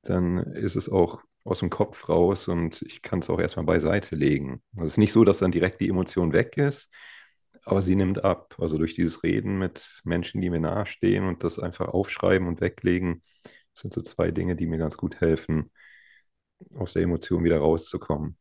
dann 0.04 0.38
ist 0.40 0.76
es 0.76 0.90
auch 0.90 1.22
aus 1.44 1.60
dem 1.60 1.70
Kopf 1.70 2.10
raus 2.10 2.48
und 2.48 2.82
ich 2.84 3.02
kann 3.02 3.20
es 3.20 3.30
auch 3.30 3.40
erstmal 3.40 3.66
beiseite 3.66 4.16
legen. 4.16 4.62
Also 4.76 4.88
es 4.88 4.94
ist 4.94 4.98
nicht 4.98 5.14
so, 5.14 5.24
dass 5.24 5.40
dann 5.40 5.52
direkt 5.52 5.82
die 5.82 5.90
Emotion 5.90 6.34
weg 6.34 6.58
ist, 6.58 6.90
aber 7.64 7.82
sie 7.82 7.96
nimmt 7.96 8.24
ab. 8.24 8.56
Also 8.60 8.78
durch 8.78 8.94
dieses 8.96 9.24
Reden 9.24 9.58
mit 9.60 10.02
Menschen, 10.04 10.42
die 10.42 10.50
mir 10.50 10.60
nahestehen 10.60 11.26
und 11.28 11.44
das 11.44 11.60
einfach 11.60 11.88
aufschreiben 11.90 12.48
und 12.48 12.62
weglegen, 12.62 13.24
das 13.74 13.82
sind 13.84 13.94
so 13.94 14.02
zwei 14.02 14.32
Dinge, 14.32 14.56
die 14.56 14.68
mir 14.68 14.78
ganz 14.78 14.98
gut 14.98 15.22
helfen, 15.22 15.72
aus 16.76 16.94
der 16.94 17.04
Emotion 17.04 17.44
wieder 17.46 17.60
rauszukommen. 17.60 18.38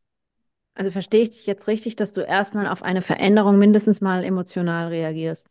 Also 0.75 0.91
verstehe 0.91 1.21
ich 1.21 1.29
dich 1.29 1.45
jetzt 1.47 1.67
richtig, 1.69 1.95
dass 1.95 2.11
du 2.13 2.21
erstmal 2.21 2.67
auf 2.67 2.81
eine 2.83 3.01
Veränderung 3.01 3.57
mindestens 3.57 4.01
mal 4.01 4.23
emotional 4.25 4.87
reagierst. 4.89 5.47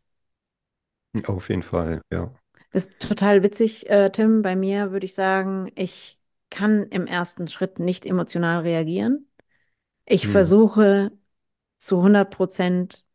Auf 1.25 1.49
jeden 1.49 1.63
Fall, 1.63 2.01
ja. 2.11 2.31
Das 2.71 2.85
ist 2.85 2.99
total 2.99 3.43
witzig, 3.43 3.89
äh, 3.89 4.09
Tim. 4.11 4.41
Bei 4.41 4.55
mir 4.55 4.91
würde 4.91 5.05
ich 5.05 5.15
sagen, 5.15 5.71
ich 5.75 6.19
kann 6.49 6.83
im 6.87 7.07
ersten 7.07 7.47
Schritt 7.47 7.79
nicht 7.79 8.05
emotional 8.05 8.61
reagieren. 8.61 9.29
Ich 10.05 10.27
Hm, 10.27 10.27
versuche 10.27 11.11
zu 11.77 12.01
hundert 12.03 12.31
Prozent 12.31 13.05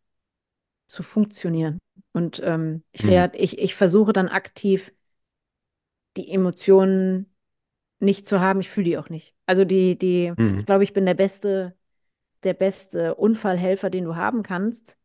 zu 0.89 1.03
funktionieren. 1.03 1.79
Und 2.13 2.41
ähm, 2.45 2.85
ich, 2.93 3.05
hm, 3.05 3.27
ich, 3.35 3.59
ich 3.59 3.75
versuche 3.77 4.13
dann 4.13 4.29
aktiv 4.29 4.93
die 6.17 6.31
Emotionen 6.31 7.33
nicht 8.01 8.27
zu 8.27 8.41
haben. 8.41 8.61
Ich 8.61 8.71
fühle 8.71 8.85
die 8.87 8.99
auch 8.99 9.11
nicht. 9.11 9.35
Also 9.47 9.65
die, 9.65 9.99
die, 9.99 10.35
ich 10.57 10.65
hm, 10.65 10.67
glaube, 10.67 10.85
ich 10.85 10.93
bin 10.93 11.07
der 11.07 11.15
beste, 11.15 11.77
der 12.45 12.55
beste 12.55 13.15
Unfallhelfer, 13.17 13.91
den 13.91 14.05
du 14.05 14.17
haben 14.17 14.43
kannst, 14.43 14.99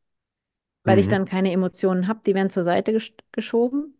weil 0.85 0.99
ich 0.99 1.07
hm, 1.07 1.09
dann 1.09 1.25
keine 1.25 1.51
Emotionen 1.51 2.07
habe. 2.07 2.21
Die 2.25 2.35
werden 2.35 2.49
zur 2.51 2.63
Seite 2.65 2.93
gesch 2.93 3.13
geschoben. 3.33 3.97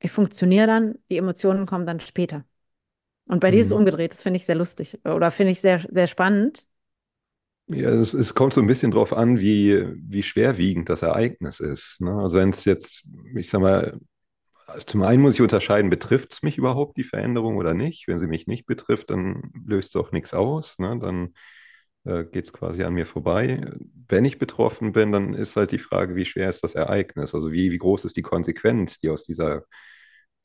Ich 0.00 0.10
funktioniere 0.12 0.66
dann, 0.66 0.98
die 1.10 1.16
Emotionen 1.16 1.66
kommen 1.66 1.86
dann 1.86 2.00
später. 2.00 2.44
Und 3.26 3.40
bei 3.40 3.50
dir 3.52 3.60
ist 3.62 3.68
es 3.68 3.72
hm, 3.72 3.78
umgedreht. 3.78 4.12
Das 4.12 4.22
finde 4.22 4.38
ich 4.38 4.46
sehr 4.46 4.56
lustig 4.56 5.00
oder 5.06 5.30
finde 5.30 5.52
ich 5.52 5.60
sehr, 5.62 5.80
sehr 5.90 6.06
spannend. 6.08 6.66
Ja, 7.66 7.88
es, 7.90 8.12
es 8.12 8.34
kommt 8.34 8.52
so 8.52 8.60
ein 8.60 8.66
bisschen 8.66 8.90
drauf 8.90 9.12
an, 9.14 9.38
wie, 9.40 9.86
wie 9.96 10.22
schwerwiegend 10.22 10.88
das 10.90 11.02
Ereignis 11.02 11.60
ist. 11.60 12.00
Ne? 12.02 12.12
Also 12.14 12.36
wenn 12.38 12.50
es 12.50 12.64
jetzt, 12.66 13.04
ich 13.34 13.48
sag 13.48 13.60
mal, 13.62 13.98
also 14.66 14.86
zum 14.86 15.02
einen 15.02 15.22
muss 15.22 15.34
ich 15.34 15.42
unterscheiden, 15.42 15.90
betrifft 15.90 16.32
es 16.32 16.42
mich 16.42 16.58
überhaupt 16.58 16.96
die 16.96 17.04
Veränderung 17.04 17.56
oder 17.56 17.74
nicht? 17.74 18.08
Wenn 18.08 18.18
sie 18.18 18.26
mich 18.26 18.46
nicht 18.46 18.66
betrifft, 18.66 19.10
dann 19.10 19.52
löst 19.66 19.90
es 19.94 19.96
auch 19.96 20.12
nichts 20.12 20.34
aus. 20.34 20.78
Ne? 20.78 20.98
Dann 21.00 21.34
äh, 22.04 22.24
geht 22.24 22.46
es 22.46 22.52
quasi 22.52 22.84
an 22.84 22.94
mir 22.94 23.06
vorbei. 23.06 23.66
Wenn 24.08 24.24
ich 24.24 24.38
betroffen 24.38 24.92
bin, 24.92 25.12
dann 25.12 25.34
ist 25.34 25.56
halt 25.56 25.72
die 25.72 25.78
Frage, 25.78 26.16
wie 26.16 26.24
schwer 26.24 26.48
ist 26.48 26.62
das 26.64 26.74
Ereignis? 26.74 27.34
Also 27.34 27.52
wie, 27.52 27.70
wie 27.70 27.78
groß 27.78 28.04
ist 28.04 28.16
die 28.16 28.22
Konsequenz, 28.22 29.00
die 29.00 29.10
aus 29.10 29.24
dieser, 29.24 29.64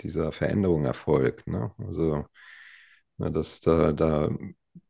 dieser 0.01 0.31
Veränderung 0.31 0.85
erfolgt? 0.85 1.47
Ne? 1.47 1.71
Also 1.79 2.25
ne, 3.17 3.31
das, 3.31 3.59
da, 3.61 3.93
da 3.93 4.29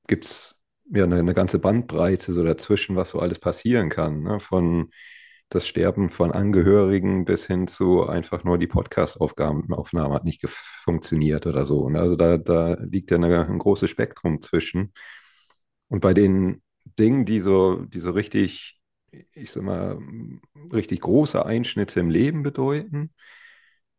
gibt 0.08 0.26
es 0.26 0.60
ja 0.92 1.04
eine, 1.04 1.20
eine, 1.20 1.34
ganze 1.34 1.60
Bandbreite 1.60 2.34
so 2.34 2.44
dazwischen, 2.44 2.96
was 2.96 3.12
so 3.12 3.20
alles 3.20 3.40
passieren 3.40 3.90
kann. 3.90 4.24
Ne? 4.24 4.40
Von 4.40 4.92
das 5.50 5.68
Sterben 5.68 6.10
von 6.10 6.32
Angehörigen 6.32 7.26
bis 7.26 7.48
hin 7.48 7.68
zu 7.68 8.08
einfach 8.08 8.44
nur 8.44 8.58
die 8.60 8.68
Podcast-Aufnahme 8.68 10.14
hat 10.14 10.24
nicht 10.24 10.48
funktioniert 10.48 11.48
oder 11.48 11.66
so. 11.66 11.90
Ne? 11.90 12.00
Also 12.00 12.16
da, 12.16 12.38
da 12.38 12.76
liegt 12.76 13.12
ja 13.12 13.18
eine, 13.18 13.48
ein 13.48 13.58
großes 13.58 13.90
Spektrum 13.90 14.42
zwischen. 14.42 14.94
Und 15.88 16.02
bei 16.02 16.14
den 16.14 16.62
Dingen, 17.00 17.26
die 17.26 17.40
so, 17.40 17.78
die 17.86 18.00
so 18.00 18.12
richtig, 18.12 18.80
ich 19.34 19.52
sag 19.52 19.64
mal, 19.64 20.00
richtig 20.72 21.02
große 21.02 21.44
Einschnitte 21.44 22.00
im 22.00 22.12
Leben 22.12 22.44
bedeuten, 22.44 23.12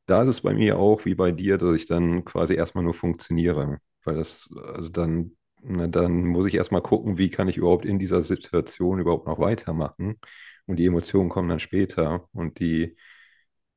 da 0.06 0.22
ist 0.22 0.28
es 0.28 0.40
bei 0.42 0.54
mir 0.54 0.78
auch 0.78 1.04
wie 1.04 1.14
bei 1.14 1.32
dir, 1.32 1.58
dass 1.58 1.74
ich 1.74 1.86
dann 1.86 2.24
quasi 2.24 2.54
erstmal 2.54 2.84
nur 2.84 2.94
funktioniere. 2.94 3.80
Weil 4.04 4.16
das, 4.16 4.50
also 4.74 4.88
dann, 4.88 5.36
na, 5.62 5.86
dann 5.86 6.24
muss 6.24 6.46
ich 6.46 6.54
erstmal 6.54 6.82
gucken, 6.82 7.18
wie 7.18 7.30
kann 7.30 7.48
ich 7.48 7.56
überhaupt 7.56 7.84
in 7.84 7.98
dieser 7.98 8.22
Situation 8.22 8.98
überhaupt 8.98 9.26
noch 9.26 9.38
weitermachen. 9.38 10.18
Und 10.66 10.76
die 10.76 10.86
Emotionen 10.86 11.28
kommen 11.28 11.48
dann 11.48 11.60
später 11.60 12.28
und 12.32 12.60
die 12.60 12.96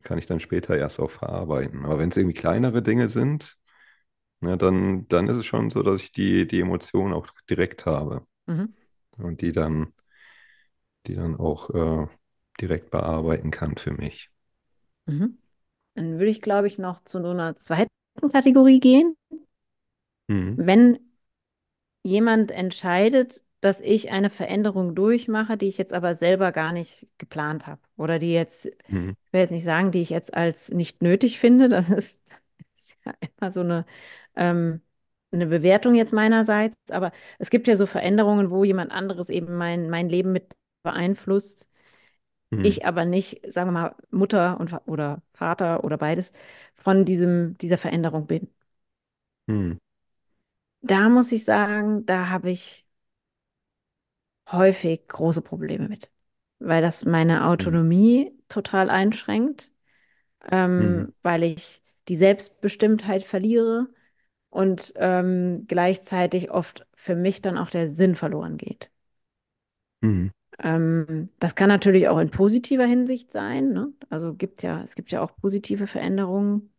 kann 0.03 0.17
ich 0.17 0.25
dann 0.25 0.39
später 0.39 0.77
erst 0.77 0.99
auch 0.99 1.11
verarbeiten. 1.11 1.85
Aber 1.85 1.99
wenn 1.99 2.09
es 2.09 2.17
irgendwie 2.17 2.35
kleinere 2.35 2.81
Dinge 2.81 3.09
sind, 3.09 3.57
na, 4.41 4.57
dann, 4.57 5.07
dann 5.07 5.27
ist 5.29 5.37
es 5.37 5.45
schon 5.45 5.69
so, 5.69 5.83
dass 5.83 6.01
ich 6.01 6.11
die, 6.11 6.45
die 6.47 6.59
Emotionen 6.59 7.13
auch 7.13 7.27
direkt 7.49 7.85
habe. 7.85 8.25
Mhm. 8.45 8.73
Und 9.17 9.41
die 9.41 9.51
dann, 9.51 9.93
die 11.07 11.15
dann 11.15 11.35
auch 11.35 11.69
äh, 11.69 12.07
direkt 12.59 12.91
bearbeiten 12.91 13.51
kann 13.51 13.77
für 13.77 13.91
mich. 13.91 14.29
Mhm. 15.05 15.37
Dann 15.95 16.13
würde 16.13 16.29
ich, 16.29 16.41
glaube 16.41 16.67
ich, 16.67 16.77
noch 16.77 17.03
zu 17.03 17.21
so 17.21 17.29
einer 17.29 17.55
zweiten 17.55 17.89
Kategorie 18.31 18.79
gehen. 18.79 19.15
Mhm. 20.27 20.55
Wenn 20.57 20.99
jemand 22.03 22.51
entscheidet, 22.51 23.41
dass 23.61 23.79
ich 23.79 24.11
eine 24.11 24.29
Veränderung 24.29 24.93
durchmache, 24.93 25.57
die 25.57 25.67
ich 25.67 25.77
jetzt 25.77 25.93
aber 25.93 26.15
selber 26.15 26.51
gar 26.51 26.73
nicht 26.73 27.07
geplant 27.17 27.65
habe. 27.65 27.81
Oder 27.97 28.19
die 28.19 28.33
jetzt, 28.33 28.65
mhm. 28.89 29.15
ich 29.25 29.33
will 29.33 29.41
jetzt 29.41 29.51
nicht 29.51 29.63
sagen, 29.63 29.91
die 29.91 30.01
ich 30.01 30.09
jetzt 30.09 30.33
als 30.33 30.69
nicht 30.69 31.01
nötig 31.01 31.39
finde. 31.39 31.69
Das 31.69 31.89
ist, 31.89 32.41
ist 32.75 32.97
ja 33.05 33.13
immer 33.39 33.51
so 33.51 33.61
eine, 33.61 33.85
ähm, 34.35 34.81
eine 35.31 35.47
Bewertung 35.47 35.95
jetzt 35.95 36.13
meinerseits. 36.13 36.77
Aber 36.91 37.13
es 37.39 37.49
gibt 37.49 37.67
ja 37.67 37.77
so 37.77 37.85
Veränderungen, 37.85 38.51
wo 38.51 38.65
jemand 38.65 38.91
anderes 38.91 39.29
eben 39.29 39.55
mein, 39.55 39.89
mein 39.89 40.09
Leben 40.09 40.33
mit 40.33 40.53
beeinflusst. 40.83 41.69
Mhm. 42.51 42.65
Ich 42.65 42.85
aber 42.85 43.05
nicht, 43.05 43.49
sagen 43.51 43.69
wir 43.69 43.79
mal, 43.79 43.95
Mutter 44.11 44.59
und, 44.59 44.73
oder 44.87 45.21
Vater 45.33 45.85
oder 45.85 45.97
beides 45.97 46.33
von 46.75 47.05
diesem, 47.05 47.57
dieser 47.59 47.77
Veränderung 47.77 48.27
bin. 48.27 48.49
Mhm. 49.47 49.79
Da 50.83 51.07
muss 51.07 51.31
ich 51.31 51.45
sagen, 51.45 52.05
da 52.05 52.29
habe 52.29 52.51
ich 52.51 52.85
häufig 54.51 55.07
große 55.07 55.41
Probleme 55.41 55.87
mit, 55.87 56.11
weil 56.59 56.81
das 56.81 57.05
meine 57.05 57.37
mhm. 57.37 57.43
Autonomie 57.43 58.31
mhm. 58.31 58.43
total 58.49 58.89
einschränkt, 58.89 59.71
ähm, 60.51 60.77
mhm. 60.77 61.13
weil 61.23 61.43
ich 61.43 61.81
die 62.09 62.17
Selbstbestimmtheit 62.17 63.23
verliere 63.23 63.87
und 64.49 64.91
ähm, 64.97 65.61
gleichzeitig 65.67 66.51
oft 66.51 66.85
für 66.95 67.15
mich 67.15 67.41
dann 67.41 67.57
auch 67.57 67.69
der 67.69 67.89
Sinn 67.89 68.17
verloren 68.17 68.57
geht. 68.57 68.91
Mhm. 70.01 70.31
Ähm, 70.59 71.29
das 71.39 71.55
kann 71.55 71.69
natürlich 71.69 72.09
auch 72.09 72.19
in 72.19 72.29
positiver 72.29 72.85
Hinsicht 72.85 73.31
sein. 73.31 73.69
Ne? 73.71 73.93
Also 74.09 74.33
gibt 74.33 74.63
ja, 74.63 74.83
es 74.83 74.95
gibt 74.95 75.11
ja 75.11 75.21
auch 75.21 75.33
positive 75.37 75.87
Veränderungen. 75.87 76.72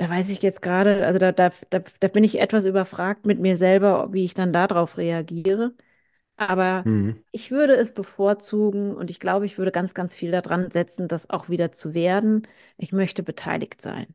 Da 0.00 0.08
weiß 0.08 0.30
ich 0.30 0.40
jetzt 0.40 0.62
gerade, 0.62 1.04
also 1.04 1.18
da, 1.18 1.30
da, 1.30 1.50
da, 1.68 1.82
da 2.00 2.08
bin 2.08 2.24
ich 2.24 2.40
etwas 2.40 2.64
überfragt 2.64 3.26
mit 3.26 3.38
mir 3.38 3.58
selber, 3.58 4.14
wie 4.14 4.24
ich 4.24 4.32
dann 4.32 4.50
darauf 4.50 4.96
reagiere. 4.96 5.74
Aber 6.36 6.88
mhm. 6.88 7.22
ich 7.32 7.50
würde 7.50 7.74
es 7.74 7.92
bevorzugen 7.92 8.96
und 8.96 9.10
ich 9.10 9.20
glaube, 9.20 9.44
ich 9.44 9.58
würde 9.58 9.72
ganz, 9.72 9.92
ganz 9.92 10.14
viel 10.14 10.30
daran 10.30 10.70
setzen, 10.70 11.06
das 11.06 11.28
auch 11.28 11.50
wieder 11.50 11.70
zu 11.70 11.92
werden. 11.92 12.48
Ich 12.78 12.92
möchte 12.92 13.22
beteiligt 13.22 13.82
sein. 13.82 14.06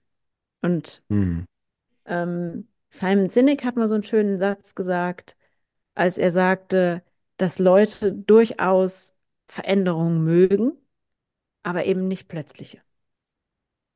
Und 0.64 1.04
mhm. 1.10 1.46
ähm, 2.06 2.68
Simon 2.90 3.30
Sinek 3.30 3.64
hat 3.64 3.76
mal 3.76 3.88
so 3.88 3.94
einen 3.94 4.02
schönen 4.02 4.40
Satz 4.40 4.74
gesagt, 4.74 5.38
als 5.94 6.18
er 6.18 6.32
sagte, 6.32 7.04
dass 7.38 7.60
Leute 7.60 8.12
durchaus 8.12 9.14
Veränderungen 9.46 10.24
mögen, 10.24 10.72
aber 11.62 11.86
eben 11.86 12.08
nicht 12.08 12.28
plötzliche. 12.28 12.82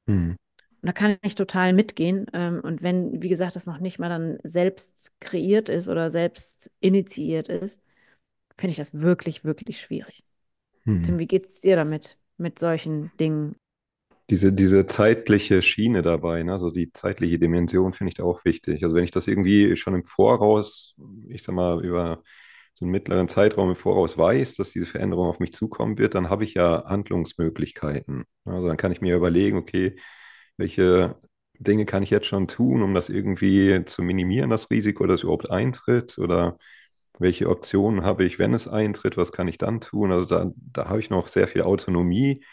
Mhm. 0.05 0.35
Und 0.81 0.87
da 0.87 0.93
kann 0.93 1.17
ich 1.21 1.35
total 1.35 1.73
mitgehen. 1.73 2.25
Ähm, 2.33 2.61
und 2.61 2.81
wenn, 2.81 3.21
wie 3.21 3.29
gesagt, 3.29 3.55
das 3.55 3.65
noch 3.65 3.79
nicht 3.79 3.99
mal 3.99 4.09
dann 4.09 4.37
selbst 4.43 5.11
kreiert 5.19 5.69
ist 5.69 5.89
oder 5.89 6.09
selbst 6.09 6.71
initiiert 6.79 7.49
ist, 7.49 7.81
finde 8.57 8.71
ich 8.71 8.77
das 8.77 8.93
wirklich, 8.93 9.43
wirklich 9.43 9.81
schwierig. 9.81 10.23
Hm. 10.83 11.03
Tim, 11.03 11.19
wie 11.19 11.27
geht 11.27 11.47
es 11.47 11.61
dir 11.61 11.75
damit, 11.75 12.17
mit 12.37 12.59
solchen 12.59 13.11
Dingen? 13.19 13.55
Diese, 14.29 14.53
diese 14.53 14.85
zeitliche 14.85 15.61
Schiene 15.61 16.01
dabei, 16.01 16.43
ne? 16.43 16.51
also 16.51 16.69
die 16.69 16.91
zeitliche 16.91 17.39
Dimension 17.39 17.93
finde 17.93 18.09
ich 18.09 18.15
da 18.15 18.23
auch 18.23 18.45
wichtig. 18.45 18.83
Also 18.83 18.95
wenn 18.95 19.03
ich 19.03 19.11
das 19.11 19.27
irgendwie 19.27 19.75
schon 19.75 19.95
im 19.95 20.05
Voraus, 20.05 20.95
ich 21.29 21.41
sag 21.41 21.55
mal, 21.55 21.83
über 21.83 22.21
so 22.75 22.85
einen 22.85 22.91
mittleren 22.91 23.27
Zeitraum 23.27 23.69
im 23.69 23.75
Voraus 23.75 24.17
weiß, 24.17 24.53
dass 24.53 24.71
diese 24.71 24.85
Veränderung 24.85 25.27
auf 25.27 25.39
mich 25.39 25.51
zukommen 25.51 25.97
wird, 25.97 26.15
dann 26.15 26.29
habe 26.29 26.43
ich 26.43 26.53
ja 26.53 26.85
Handlungsmöglichkeiten. 26.85 28.23
Also 28.45 28.67
dann 28.67 28.77
kann 28.77 28.91
ich 28.91 29.01
mir 29.01 29.15
überlegen, 29.15 29.57
okay, 29.57 29.95
welche 30.59 31.15
Dinge 31.59 31.85
kann 31.85 32.03
ich 32.03 32.09
jetzt 32.11 32.27
schon 32.27 32.47
tun, 32.47 32.83
um 32.83 32.93
das 32.93 33.09
irgendwie 33.09 33.83
zu 33.85 34.03
minimieren, 34.03 34.49
das 34.49 34.69
Risiko, 34.71 35.07
dass 35.07 35.23
überhaupt 35.23 35.49
eintritt? 35.49 36.17
Oder 36.19 36.57
welche 37.19 37.49
Optionen 37.49 38.03
habe 38.03 38.25
ich, 38.25 38.39
wenn 38.39 38.53
es 38.53 38.67
eintritt, 38.67 39.17
was 39.17 39.31
kann 39.31 39.47
ich 39.47 39.57
dann 39.57 39.81
tun? 39.81 40.11
Also 40.11 40.25
da, 40.25 40.51
da 40.55 40.89
habe 40.89 40.99
ich 40.99 41.09
noch 41.09 41.27
sehr 41.27 41.47
viel 41.47 41.63
Autonomie 41.63 42.43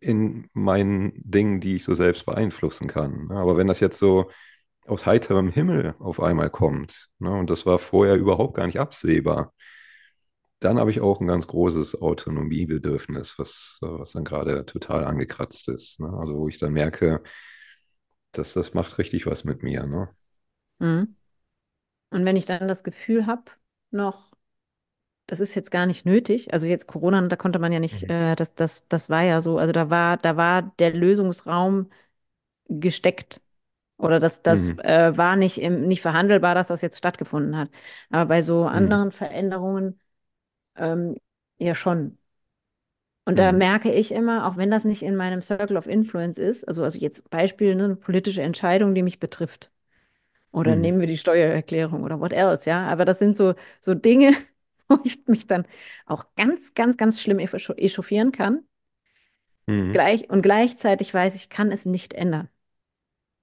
in 0.00 0.48
meinen 0.52 1.12
Dingen, 1.16 1.60
die 1.60 1.76
ich 1.76 1.84
so 1.84 1.94
selbst 1.94 2.26
beeinflussen 2.26 2.86
kann. 2.86 3.30
Aber 3.32 3.56
wenn 3.56 3.66
das 3.66 3.80
jetzt 3.80 3.98
so 3.98 4.30
aus 4.86 5.06
heiterem 5.06 5.50
Himmel 5.50 5.94
auf 5.98 6.20
einmal 6.20 6.50
kommt, 6.50 7.08
ne, 7.18 7.30
und 7.32 7.50
das 7.50 7.66
war 7.66 7.78
vorher 7.78 8.16
überhaupt 8.16 8.56
gar 8.56 8.66
nicht 8.66 8.80
absehbar, 8.80 9.54
dann 10.60 10.78
habe 10.78 10.90
ich 10.90 11.00
auch 11.00 11.20
ein 11.20 11.26
ganz 11.26 11.46
großes 11.46 12.00
Autonomiebedürfnis, 12.00 13.38
was, 13.38 13.78
was 13.80 14.12
dann 14.12 14.24
gerade 14.24 14.64
total 14.64 15.04
angekratzt 15.04 15.68
ist. 15.68 16.00
Ne? 16.00 16.08
Also 16.18 16.36
wo 16.36 16.48
ich 16.48 16.58
dann 16.58 16.72
merke, 16.72 17.22
dass 18.32 18.54
das 18.54 18.74
macht 18.74 18.98
richtig 18.98 19.26
was 19.26 19.44
mit 19.44 19.62
mir. 19.62 19.86
Ne? 19.86 20.08
Mhm. 20.78 21.16
Und 22.10 22.24
wenn 22.24 22.36
ich 22.36 22.46
dann 22.46 22.66
das 22.68 22.82
Gefühl 22.82 23.26
habe, 23.26 23.44
noch, 23.90 24.32
das 25.26 25.40
ist 25.40 25.54
jetzt 25.54 25.70
gar 25.70 25.86
nicht 25.86 26.06
nötig. 26.06 26.52
Also 26.52 26.66
jetzt 26.66 26.86
Corona, 26.86 27.20
da 27.28 27.36
konnte 27.36 27.58
man 27.58 27.72
ja 27.72 27.80
nicht, 27.80 28.02
mhm. 28.02 28.10
äh, 28.10 28.36
das, 28.36 28.54
das, 28.54 28.88
das 28.88 29.10
war 29.10 29.22
ja 29.22 29.40
so, 29.40 29.58
also 29.58 29.72
da 29.72 29.90
war, 29.90 30.16
da 30.16 30.36
war 30.36 30.62
der 30.78 30.92
Lösungsraum 30.92 31.90
gesteckt. 32.68 33.40
Oder 33.96 34.18
das, 34.20 34.42
das 34.42 34.72
mhm. 34.72 34.78
äh, 34.80 35.16
war 35.16 35.36
nicht, 35.36 35.60
im, 35.60 35.86
nicht 35.86 36.02
verhandelbar, 36.02 36.54
dass 36.54 36.68
das 36.68 36.82
jetzt 36.82 36.98
stattgefunden 36.98 37.56
hat. 37.56 37.70
Aber 38.10 38.26
bei 38.26 38.42
so 38.42 38.62
mhm. 38.62 38.68
anderen 38.68 39.12
Veränderungen 39.12 40.00
ähm, 40.78 41.16
ja 41.58 41.74
schon. 41.74 42.18
Und 43.24 43.38
da 43.38 43.52
mhm. 43.52 43.58
merke 43.58 43.92
ich 43.92 44.12
immer, 44.12 44.46
auch 44.46 44.56
wenn 44.56 44.70
das 44.70 44.84
nicht 44.84 45.02
in 45.02 45.14
meinem 45.14 45.42
Circle 45.42 45.76
of 45.76 45.86
Influence 45.86 46.38
ist, 46.38 46.66
also, 46.66 46.82
also 46.82 46.98
jetzt 46.98 47.28
Beispiel, 47.28 47.74
ne, 47.74 47.84
eine 47.84 47.96
politische 47.96 48.40
Entscheidung, 48.40 48.94
die 48.94 49.02
mich 49.02 49.20
betrifft, 49.20 49.70
oder 50.50 50.72
hm. 50.72 50.80
nehmen 50.80 51.00
wir 51.00 51.06
die 51.06 51.18
Steuererklärung 51.18 52.02
oder 52.02 52.20
what 52.20 52.32
else, 52.32 52.68
ja. 52.68 52.86
Aber 52.88 53.04
das 53.04 53.18
sind 53.18 53.36
so, 53.36 53.54
so 53.80 53.94
Dinge, 53.94 54.32
wo 54.88 54.98
ich 55.04 55.26
mich 55.26 55.46
dann 55.46 55.66
auch 56.06 56.24
ganz, 56.36 56.74
ganz, 56.74 56.96
ganz 56.96 57.20
schlimm 57.20 57.38
echauffieren 57.38 58.32
kann. 58.32 58.64
Hm. 59.66 59.92
Gleich, 59.92 60.30
und 60.30 60.42
gleichzeitig 60.42 61.12
weiß 61.12 61.34
ich, 61.34 61.50
kann 61.50 61.70
es 61.70 61.84
nicht 61.84 62.14
ändern. 62.14 62.48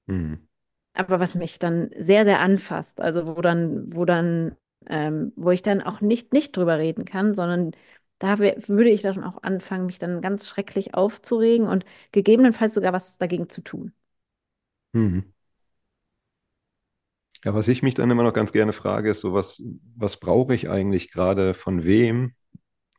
Hm. 0.07 0.47
Aber 0.93 1.19
was 1.19 1.35
mich 1.35 1.59
dann 1.59 1.91
sehr, 1.97 2.25
sehr 2.25 2.39
anfasst, 2.39 3.01
also 3.01 3.27
wo 3.27 3.41
dann, 3.41 3.93
wo 3.93 4.05
dann, 4.05 4.55
ähm, 4.89 5.33
wo 5.35 5.51
ich 5.51 5.61
dann 5.63 5.81
auch 5.81 6.01
nicht, 6.01 6.33
nicht 6.33 6.55
drüber 6.57 6.77
reden 6.77 7.05
kann, 7.05 7.33
sondern 7.35 7.71
da 8.19 8.39
würde 8.39 8.89
ich 8.89 9.01
dann 9.01 9.23
auch 9.23 9.43
anfangen, 9.43 9.85
mich 9.87 9.99
dann 9.99 10.21
ganz 10.21 10.47
schrecklich 10.47 10.93
aufzuregen 10.95 11.67
und 11.67 11.85
gegebenenfalls 12.11 12.73
sogar 12.73 12.93
was 12.93 13.17
dagegen 13.17 13.49
zu 13.49 13.61
tun. 13.61 13.93
Mhm. 14.93 15.33
Ja, 17.43 17.53
was 17.53 17.67
ich 17.67 17.83
mich 17.83 17.93
dann 17.93 18.09
immer 18.09 18.23
noch 18.23 18.33
ganz 18.33 18.51
gerne 18.51 18.73
frage, 18.73 19.11
ist 19.11 19.21
so, 19.21 19.33
was, 19.33 19.61
was 19.95 20.17
brauche 20.19 20.55
ich 20.55 20.69
eigentlich 20.69 21.11
gerade 21.11 21.53
von 21.53 21.83
wem, 21.83 22.33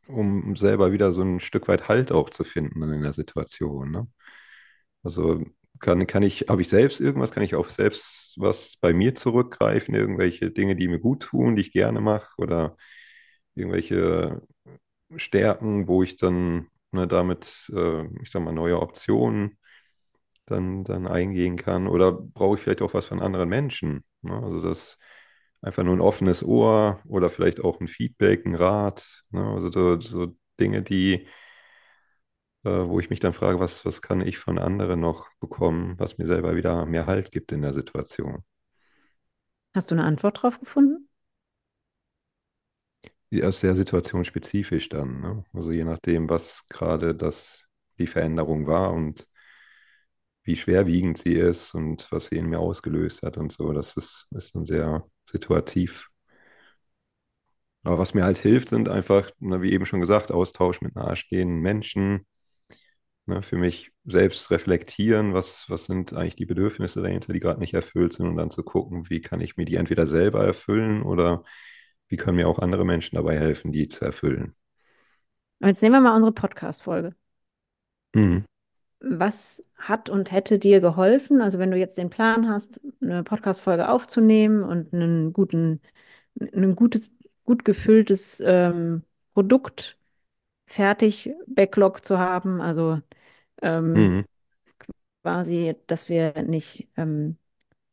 um 0.09 0.57
selber 0.57 0.93
wieder 0.93 1.12
so 1.12 1.23
ein 1.23 1.40
Stück 1.40 1.69
weit 1.69 1.88
Halt 1.88 2.12
auch 2.12 2.31
zu 2.31 2.45
finden 2.45 2.83
in 2.93 3.02
der 3.02 3.12
Situation, 3.14 3.90
ne? 3.93 4.09
Also 5.02 5.45
kann, 5.80 6.06
kann 6.06 6.23
ich, 6.23 6.47
habe 6.49 6.62
ich 6.62 6.68
selbst 6.68 7.00
irgendwas, 7.00 7.33
kann 7.33 7.42
ich 7.42 7.54
auf 7.54 7.71
selbst 7.71 8.35
was 8.38 8.76
bei 8.80 8.92
mir 8.92 9.14
zurückgreifen, 9.14 9.95
irgendwelche 9.95 10.50
Dinge, 10.50 10.76
die 10.76 10.88
mir 10.88 11.00
gut 11.00 11.23
tun, 11.25 11.56
die 11.56 11.62
ich 11.62 11.73
gerne 11.73 12.00
mache 12.00 12.28
oder 12.38 12.76
irgendwelche 13.54 14.42
Stärken, 15.16 15.88
wo 15.88 16.02
ich 16.02 16.16
dann 16.16 16.68
ne, 16.92 17.06
damit, 17.09 17.71
äh, 17.75 18.04
ich 18.23 18.30
sag 18.30 18.42
mal, 18.42 18.52
neue 18.52 18.80
Optionen 18.80 19.59
dann, 20.47 20.85
dann 20.85 21.06
eingehen 21.06 21.56
kann? 21.56 21.87
Oder 21.88 22.12
brauche 22.12 22.56
ich 22.56 22.62
vielleicht 22.62 22.83
auch 22.83 22.95
was 22.95 23.06
von 23.06 23.21
anderen 23.21 23.49
Menschen? 23.49 24.04
Ne? 24.23 24.35
Also 24.42 24.61
das 24.62 24.99
einfach 25.62 25.83
nur 25.85 25.95
ein 25.97 26.00
offenes 26.00 26.45
Ohr 26.45 27.00
oder 27.09 27.30
vielleicht 27.30 27.61
auch 27.62 27.80
ein 27.80 27.88
Feedback, 27.88 28.47
ein 28.47 28.54
Rat. 28.54 29.25
Ne? 29.30 29.45
Also 29.50 29.71
so, 29.71 30.00
so 30.00 30.37
Dinge, 30.61 30.83
die, 30.83 31.26
wo 32.88 33.00
ich 33.00 33.11
mich 33.11 33.20
dann 33.20 33.32
frage, 33.32 33.61
was, 33.61 33.85
was 33.85 34.02
kann 34.02 34.20
ich 34.20 34.38
von 34.38 34.58
anderen 34.58 35.00
noch 35.00 35.28
bekommen, 35.40 35.99
was 35.99 36.18
mir 36.18 36.26
selber 36.26 36.56
wieder 36.56 36.87
mehr 36.87 37.06
Halt 37.06 37.30
gibt 37.32 37.52
in 37.52 37.62
der 37.62 37.73
Situation. 37.75 38.44
Hast 39.76 39.92
du 39.92 39.94
eine 39.94 40.02
Antwort 40.02 40.42
drauf 40.42 40.58
gefunden? 40.58 41.08
Ja, 43.30 43.49
ist 43.49 43.61
sehr 43.61 43.75
situationsspezifisch 43.75 44.88
dann. 44.88 45.20
Ne? 45.20 45.44
Also 45.52 45.73
je 45.73 45.85
nachdem, 45.85 46.28
was 46.30 46.64
gerade 46.68 47.14
das 47.14 47.64
die 47.99 48.06
Veränderung 48.06 48.66
war 48.66 48.92
und 48.92 49.28
wie 50.44 50.56
schwerwiegend 50.56 51.18
sie 51.18 51.35
ist 51.35 51.75
und 51.75 52.08
was 52.11 52.26
sie 52.28 52.37
in 52.37 52.46
mir 52.46 52.61
ausgelöst 52.61 53.23
hat 53.23 53.37
und 53.37 53.52
so. 53.52 53.73
Das 53.73 53.96
ist, 53.96 54.26
ist 54.30 54.54
dann 54.54 54.64
sehr 54.66 55.04
situativ. 55.28 56.08
Aber 57.85 57.99
was 57.99 58.14
mir 58.14 58.25
halt 58.25 58.38
hilft, 58.38 58.68
sind 58.70 58.88
einfach, 58.88 59.30
wie 59.40 59.73
eben 59.73 59.87
schon 59.87 60.00
gesagt, 60.00 60.32
Austausch 60.32 60.80
mit 60.80 60.94
nahestehenden 60.94 61.61
Menschen. 61.61 62.26
Ne, 63.28 63.42
für 63.42 63.56
mich 63.56 63.90
selbst 64.04 64.50
reflektieren, 64.52 65.35
was, 65.35 65.68
was 65.68 65.87
sind 65.87 66.12
eigentlich 66.12 66.37
die 66.37 66.47
Bedürfnisse 66.47 67.02
dahinter, 67.02 67.33
die 67.33 67.40
gerade 67.40 67.59
nicht 67.59 67.75
erfüllt 67.75 68.12
sind 68.12 68.28
und 68.28 68.37
dann 68.37 68.52
zu 68.52 68.62
gucken, 68.62 69.11
wie 69.11 69.21
kann 69.21 69.40
ich 69.40 69.56
mir 69.56 69.64
die 69.64 69.75
entweder 69.75 70.06
selber 70.06 70.45
erfüllen 70.45 71.02
oder 71.02 71.42
wie 72.09 72.16
können 72.16 72.37
mir 72.37 72.49
auch 72.49 72.61
andere 72.61 72.85
Menschen 72.85 73.16
dabei 73.16 73.37
helfen, 73.37 73.73
die 73.73 73.88
zu 73.88 74.04
erfüllen. 74.04 74.54
Und 75.59 75.68
jetzt 75.68 75.83
nehmen 75.83 75.97
wir 75.97 76.00
mal 76.00 76.14
unsere 76.14 76.33
Podcast-Folge. 76.33 77.16
Mhm 78.14 78.45
was 79.00 79.62
hat 79.76 80.09
und 80.09 80.33
hätte 80.33 80.59
dir 80.59 80.80
geholfen? 80.80 81.40
Also 81.40 81.59
wenn 81.59 81.71
du 81.71 81.76
jetzt 81.76 81.99
den 81.99 82.11
Plan 82.11 82.49
hast, 82.49 82.80
eine 83.00 83.23
Podcast-Folge 83.23 83.88
aufzunehmen 83.88 84.62
und 84.62 84.92
einen 84.92 85.33
guten, 85.33 85.80
ein 86.40 86.75
gutes, 86.76 87.11
gut 87.45 87.64
gefülltes 87.64 88.42
ähm, 88.45 89.02
Produkt 89.35 89.96
fertig, 90.66 91.32
Backlog 91.46 92.04
zu 92.04 92.18
haben, 92.18 92.61
also 92.61 93.00
ähm, 93.62 93.92
mhm. 93.92 94.25
quasi, 95.23 95.75
dass 95.87 96.08
wir 96.08 96.42
nicht 96.42 96.88
ähm, 96.96 97.37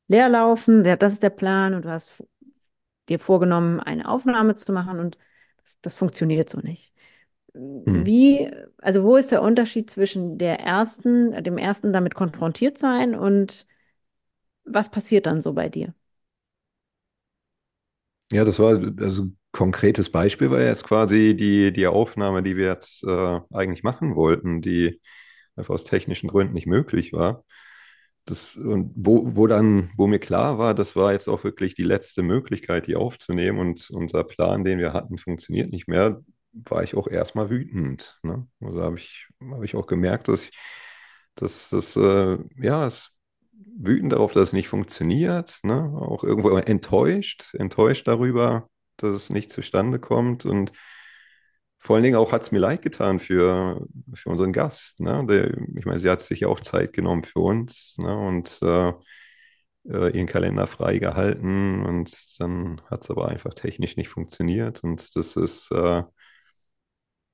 leer 0.07 0.29
laufen. 0.29 0.85
Ja, 0.85 0.95
das 0.95 1.13
ist 1.13 1.23
der 1.23 1.29
Plan 1.29 1.73
und 1.73 1.85
du 1.85 1.89
hast 1.89 2.23
dir 3.09 3.19
vorgenommen, 3.19 3.79
eine 3.79 4.07
Aufnahme 4.07 4.55
zu 4.55 4.71
machen 4.73 4.99
und 4.99 5.17
das, 5.63 5.79
das 5.81 5.95
funktioniert 5.95 6.49
so 6.49 6.59
nicht. 6.59 6.93
Hm. 7.53 8.05
Wie, 8.05 8.51
also 8.79 9.03
wo 9.03 9.15
ist 9.15 9.31
der 9.31 9.41
Unterschied 9.41 9.89
zwischen 9.89 10.37
der 10.37 10.59
ersten, 10.59 11.43
dem 11.43 11.57
ersten 11.57 11.93
damit 11.93 12.15
konfrontiert 12.15 12.77
sein 12.77 13.15
und 13.15 13.67
was 14.65 14.89
passiert 14.89 15.25
dann 15.25 15.41
so 15.41 15.53
bei 15.53 15.69
dir? 15.69 15.93
Ja, 18.31 18.43
das 18.43 18.57
war 18.57 18.79
also 18.99 19.27
konkretes 19.53 20.09
Beispiel 20.11 20.51
war 20.51 20.59
jetzt 20.61 20.83
quasi 20.83 21.35
die, 21.37 21.71
die 21.71 21.87
Aufnahme, 21.87 22.43
die 22.43 22.57
wir 22.57 22.67
jetzt 22.67 23.05
äh, 23.05 23.39
eigentlich 23.53 23.83
machen 23.83 24.15
wollten, 24.15 24.61
die 24.61 25.01
einfach 25.55 25.75
aus 25.75 25.85
technischen 25.85 26.27
Gründen 26.27 26.53
nicht 26.53 26.67
möglich 26.67 27.13
war. 27.13 27.45
Das, 28.25 28.57
und 28.57 28.91
wo, 28.95 29.35
wo 29.35 29.47
dann, 29.47 29.91
wo 29.97 30.07
mir 30.07 30.19
klar 30.19 30.57
war, 30.57 30.73
das 30.73 30.95
war 30.95 31.13
jetzt 31.13 31.29
auch 31.29 31.45
wirklich 31.45 31.75
die 31.75 31.83
letzte 31.83 32.23
Möglichkeit, 32.23 32.87
die 32.87 32.95
aufzunehmen 32.97 33.59
und 33.59 33.89
unser 33.91 34.25
Plan, 34.25 34.65
den 34.65 34.79
wir 34.79 34.93
hatten, 34.93 35.17
funktioniert 35.17 35.71
nicht 35.71 35.87
mehr 35.87 36.21
war 36.53 36.83
ich 36.83 36.95
auch 36.95 37.07
erstmal 37.07 37.49
wütend. 37.49 38.19
Ne? 38.23 38.47
Also 38.61 38.81
habe 38.81 38.97
ich, 38.97 39.27
hab 39.49 39.63
ich 39.63 39.75
auch 39.75 39.87
gemerkt, 39.87 40.27
dass 40.27 40.45
ich, 40.45 40.51
dass 41.35 41.69
das, 41.69 41.95
äh, 41.95 42.37
ja, 42.57 42.87
es 42.87 43.11
wütend 43.51 44.13
darauf, 44.13 44.33
dass 44.33 44.49
es 44.49 44.53
nicht 44.53 44.67
funktioniert, 44.67 45.59
ne? 45.63 45.91
auch 45.95 46.23
irgendwo 46.23 46.49
enttäuscht, 46.57 47.53
enttäuscht 47.55 48.07
darüber, 48.07 48.69
dass 48.97 49.11
es 49.11 49.29
nicht 49.29 49.51
zustande 49.51 49.99
kommt 49.99 50.45
und 50.45 50.71
vor 51.79 51.95
allen 51.95 52.03
Dingen 52.03 52.15
auch 52.15 52.31
hat 52.31 52.43
es 52.43 52.51
mir 52.51 52.59
leid 52.59 52.81
getan 52.81 53.19
für, 53.19 53.85
für 54.13 54.29
unseren 54.29 54.53
Gast. 54.53 55.01
Ne? 55.01 55.25
Der, 55.27 55.51
ich 55.75 55.85
meine, 55.85 55.99
sie 55.99 56.09
hat 56.09 56.21
sich 56.21 56.41
ja 56.41 56.47
auch 56.47 56.61
Zeit 56.61 56.93
genommen 56.93 57.23
für 57.23 57.39
uns 57.39 57.97
ne? 57.97 58.15
und 58.17 58.59
äh, 58.61 58.93
äh 59.89 60.17
ihren 60.17 60.27
Kalender 60.27 60.67
freigehalten 60.67 61.85
und 61.85 62.39
dann 62.39 62.81
hat 62.89 63.03
es 63.03 63.11
aber 63.11 63.27
einfach 63.27 63.53
technisch 63.53 63.97
nicht 63.97 64.09
funktioniert 64.09 64.83
und 64.83 65.15
das 65.15 65.35
ist 65.35 65.71
äh, 65.71 66.03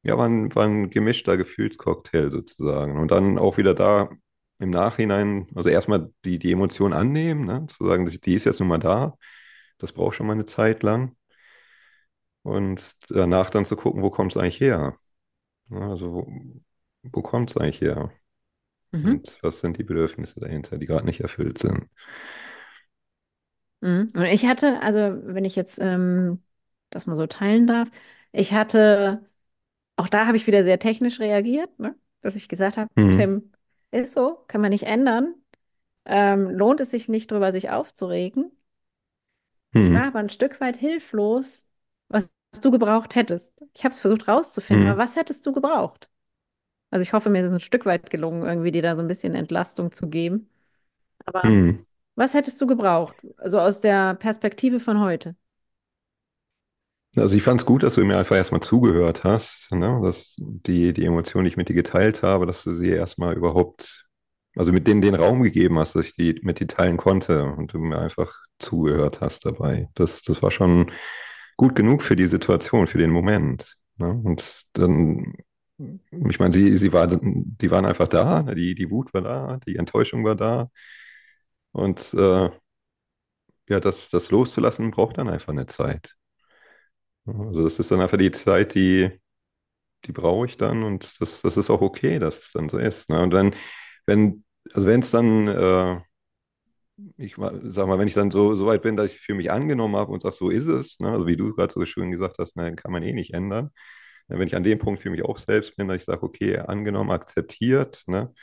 ja, 0.04 0.18
war 0.18 0.26
ein, 0.28 0.54
war 0.56 0.66
ein 0.66 0.90
gemischter 0.90 1.38
Gefühlscocktail 1.38 2.32
sozusagen. 2.32 2.98
Und 2.98 3.12
dann 3.12 3.38
auch 3.38 3.58
wieder 3.58 3.74
da 3.74 4.10
im 4.60 4.70
Nachhinein, 4.70 5.48
also 5.56 5.70
erstmal 5.70 6.12
die, 6.26 6.40
die 6.40 6.52
Emotion 6.52 6.94
annehmen, 6.94 7.46
ne? 7.46 7.66
zu 7.68 7.86
sagen, 7.86 8.06
die 8.08 8.34
ist 8.34 8.46
jetzt 8.46 8.60
nun 8.60 8.70
mal 8.70 8.78
da. 8.80 9.16
Das 9.78 9.94
braucht 9.94 10.16
schon 10.16 10.28
mal 10.28 10.34
eine 10.34 10.46
Zeit 10.46 10.84
lang. 10.84 11.16
Und 12.44 12.96
danach 13.10 13.50
dann 13.50 13.66
zu 13.66 13.76
gucken, 13.76 14.02
wo 14.02 14.10
kommt 14.10 14.32
es 14.32 14.38
eigentlich 14.38 14.60
her? 14.60 14.98
Also, 15.70 16.14
wo, 16.14 16.34
wo 17.04 17.22
kommt 17.22 17.52
es 17.52 17.58
eigentlich 17.58 17.82
her? 17.82 18.12
Mhm. 18.92 19.06
Und 19.06 19.40
was 19.42 19.60
sind 19.60 19.78
die 19.78 19.84
Bedürfnisse 19.84 20.40
dahinter, 20.40 20.78
die 20.78 20.86
gerade 20.86 21.06
nicht 21.06 21.22
erfüllt 21.22 21.58
sind? 21.58 21.88
Mhm. 23.82 24.12
Und 24.14 24.26
ich 24.26 24.46
hatte, 24.46 24.82
also 24.82 25.00
wenn 25.00 25.46
ich 25.46 25.56
jetzt 25.56 25.80
ähm, 25.80 26.42
das 26.90 27.06
mal 27.06 27.16
so 27.16 27.28
teilen 27.28 27.68
darf, 27.68 27.90
ich 28.32 28.54
hatte 28.54 29.30
auch 30.00 30.08
da 30.08 30.28
habe 30.28 30.38
ich 30.38 30.48
wieder 30.48 30.64
sehr 30.64 30.80
technisch 30.80 31.20
reagiert, 31.20 31.78
ne? 31.78 31.94
dass 32.22 32.38
ich 32.38 32.48
gesagt 32.48 32.78
habe, 32.78 32.90
mhm. 32.96 33.18
Tim, 33.18 33.52
ist 33.92 34.14
so, 34.14 34.46
kann 34.48 34.62
man 34.62 34.70
nicht 34.70 34.84
ändern. 34.84 35.36
Ähm, 36.06 36.50
lohnt 36.50 36.80
es 36.80 36.92
sich 36.92 37.10
nicht 37.10 37.30
drüber, 37.30 37.52
sich 37.52 37.70
aufzuregen. 37.70 38.50
Mhm. 39.74 39.82
Ich 39.84 39.94
war 39.94 40.06
aber 40.06 40.20
ein 40.20 40.30
Stück 40.30 40.62
weit 40.62 40.78
hilflos, 40.78 41.68
du 42.52 42.72
gebraucht 42.72 43.16
hättest. 43.16 43.64
Ich 43.76 43.84
habe 43.84 43.94
es 43.94 44.00
versucht 44.00 44.28
rauszufinden, 44.28 44.86
mhm. 44.86 44.92
aber 44.92 45.04
was 45.04 45.16
hättest 45.16 45.46
du 45.46 45.54
gebraucht? 45.54 46.10
Also 46.92 47.04
ich 47.04 47.14
hoffe, 47.14 47.30
mir 47.30 47.42
ist 47.42 47.48
es 47.48 47.54
ein 47.54 47.60
Stück 47.60 47.86
weit 47.86 48.10
gelungen, 48.10 48.44
irgendwie 48.44 48.72
dir 48.72 48.82
da 48.82 48.96
so 48.96 49.02
ein 49.02 49.08
bisschen 49.08 49.36
Entlastung 49.36 49.92
zu 49.92 50.10
geben. 50.10 50.50
Aber 51.26 51.48
mhm. 51.48 51.86
was 52.16 52.34
hättest 52.34 52.60
du 52.62 52.68
gebraucht? 52.68 53.16
Also 53.38 53.60
aus 53.60 53.82
der 53.82 54.16
Perspektive 54.16 54.80
von 54.80 55.00
heute. 55.00 55.36
Also 57.16 57.36
ich 57.36 57.44
fand 57.44 57.62
es 57.62 57.66
gut, 57.66 57.84
dass 57.84 57.96
du 57.96 58.04
mir 58.04 58.18
einfach 58.18 58.36
erstmal 58.36 58.62
zugehört 58.62 59.24
hast, 59.24 59.72
ne? 59.72 60.00
dass 60.04 60.36
die, 60.38 60.94
die 60.94 61.06
Emotionen, 61.06 61.46
die 61.46 61.50
ich 61.50 61.58
mit 61.58 61.70
dir 61.70 61.76
geteilt 61.76 62.22
habe, 62.22 62.46
dass 62.46 62.64
du 62.64 62.74
sie 62.74 62.90
erstmal 62.90 63.36
überhaupt, 63.36 64.08
also 64.56 64.72
mit 64.72 64.88
denen 64.88 65.02
den 65.02 65.16
Raum 65.16 65.42
gegeben 65.42 65.80
hast, 65.80 65.96
dass 65.96 66.06
ich 66.06 66.16
die 66.16 66.40
mit 66.44 66.60
dir 66.60 66.68
teilen 66.68 66.98
konnte 66.98 67.46
und 67.46 67.74
du 67.74 67.80
mir 67.80 68.00
einfach 68.00 68.32
zugehört 68.60 69.22
hast 69.22 69.46
dabei. 69.46 69.90
Das, 69.96 70.22
das 70.22 70.44
war 70.44 70.52
schon 70.52 70.92
gut 71.60 71.76
genug 71.76 72.04
für 72.04 72.16
die 72.16 72.26
Situation, 72.26 72.88
für 72.88 72.98
den 73.00 73.12
Moment. 73.12 73.76
Ne? 73.98 74.10
Und 74.24 74.64
dann, 74.74 75.34
ich 75.78 76.40
meine, 76.40 76.54
sie, 76.54 76.78
sie 76.78 76.94
war, 76.94 77.06
die 77.08 77.70
waren 77.70 77.86
einfach 77.86 78.08
da, 78.08 78.44
die, 78.44 78.76
die 78.76 78.90
Wut 78.90 79.14
war 79.14 79.22
da, 79.22 79.60
die 79.68 79.76
Enttäuschung 79.76 80.24
war 80.24 80.36
da. 80.38 80.70
Und 81.74 82.14
äh, 82.14 82.50
ja, 83.68 83.80
das, 83.82 84.10
das 84.10 84.32
loszulassen 84.32 84.92
braucht 84.92 85.18
dann 85.18 85.28
einfach 85.28 85.50
eine 85.50 85.66
Zeit. 85.66 86.16
Also 87.26 87.64
das 87.66 87.78
ist 87.78 87.92
dann 87.92 88.00
einfach 88.00 88.18
die 88.18 88.32
Zeit, 88.32 88.74
die, 88.74 89.12
die 90.06 90.14
brauche 90.14 90.46
ich 90.46 90.56
dann 90.56 90.84
und 90.84 91.20
das, 91.20 91.42
das 91.42 91.58
ist 91.58 91.70
auch 91.70 91.82
okay, 91.82 92.20
dass 92.20 92.40
es 92.40 92.52
dann 92.54 92.70
so 92.70 92.78
ist. 92.78 93.10
Ne? 93.10 93.22
Und 93.22 93.32
dann, 93.32 93.54
wenn, 94.06 94.46
also 94.74 94.88
wenn 94.88 95.02
es 95.02 95.12
dann, 95.12 95.50
äh, 95.50 96.00
ich 97.18 97.36
sag 97.36 97.88
mal, 97.88 98.00
wenn 98.00 98.08
ich 98.08 98.14
dann 98.14 98.32
so, 98.32 98.56
so 98.56 98.66
weit 98.68 98.82
bin, 98.82 98.96
dass 98.98 99.14
ich 99.14 99.20
für 99.20 99.34
mich 99.34 99.52
angenommen 99.52 99.96
habe 99.96 100.12
und 100.12 100.22
sage, 100.22 100.36
so 100.36 100.50
ist 100.50 100.68
es, 100.68 101.00
ne? 101.00 101.12
also 101.12 101.28
wie 101.28 101.38
du 101.38 101.54
gerade 101.54 101.74
so 101.74 101.86
schön 101.86 102.12
gesagt 102.12 102.38
hast, 102.40 102.56
ne, 102.56 102.76
kann 102.76 102.92
man 102.92 103.04
eh 103.04 103.14
nicht 103.14 103.34
ändern. 103.34 103.72
Wenn 104.28 104.48
ich 104.48 104.56
an 104.56 104.64
dem 104.64 104.80
Punkt 104.80 105.02
für 105.02 105.10
mich 105.10 105.24
auch 105.24 105.40
selbst 105.40 105.76
bin, 105.76 105.88
dass 105.88 105.98
ich 105.98 106.06
sage, 106.06 106.24
okay, 106.24 106.58
angenommen, 106.60 107.12
akzeptiert, 107.12 108.04
ne? 108.08 108.34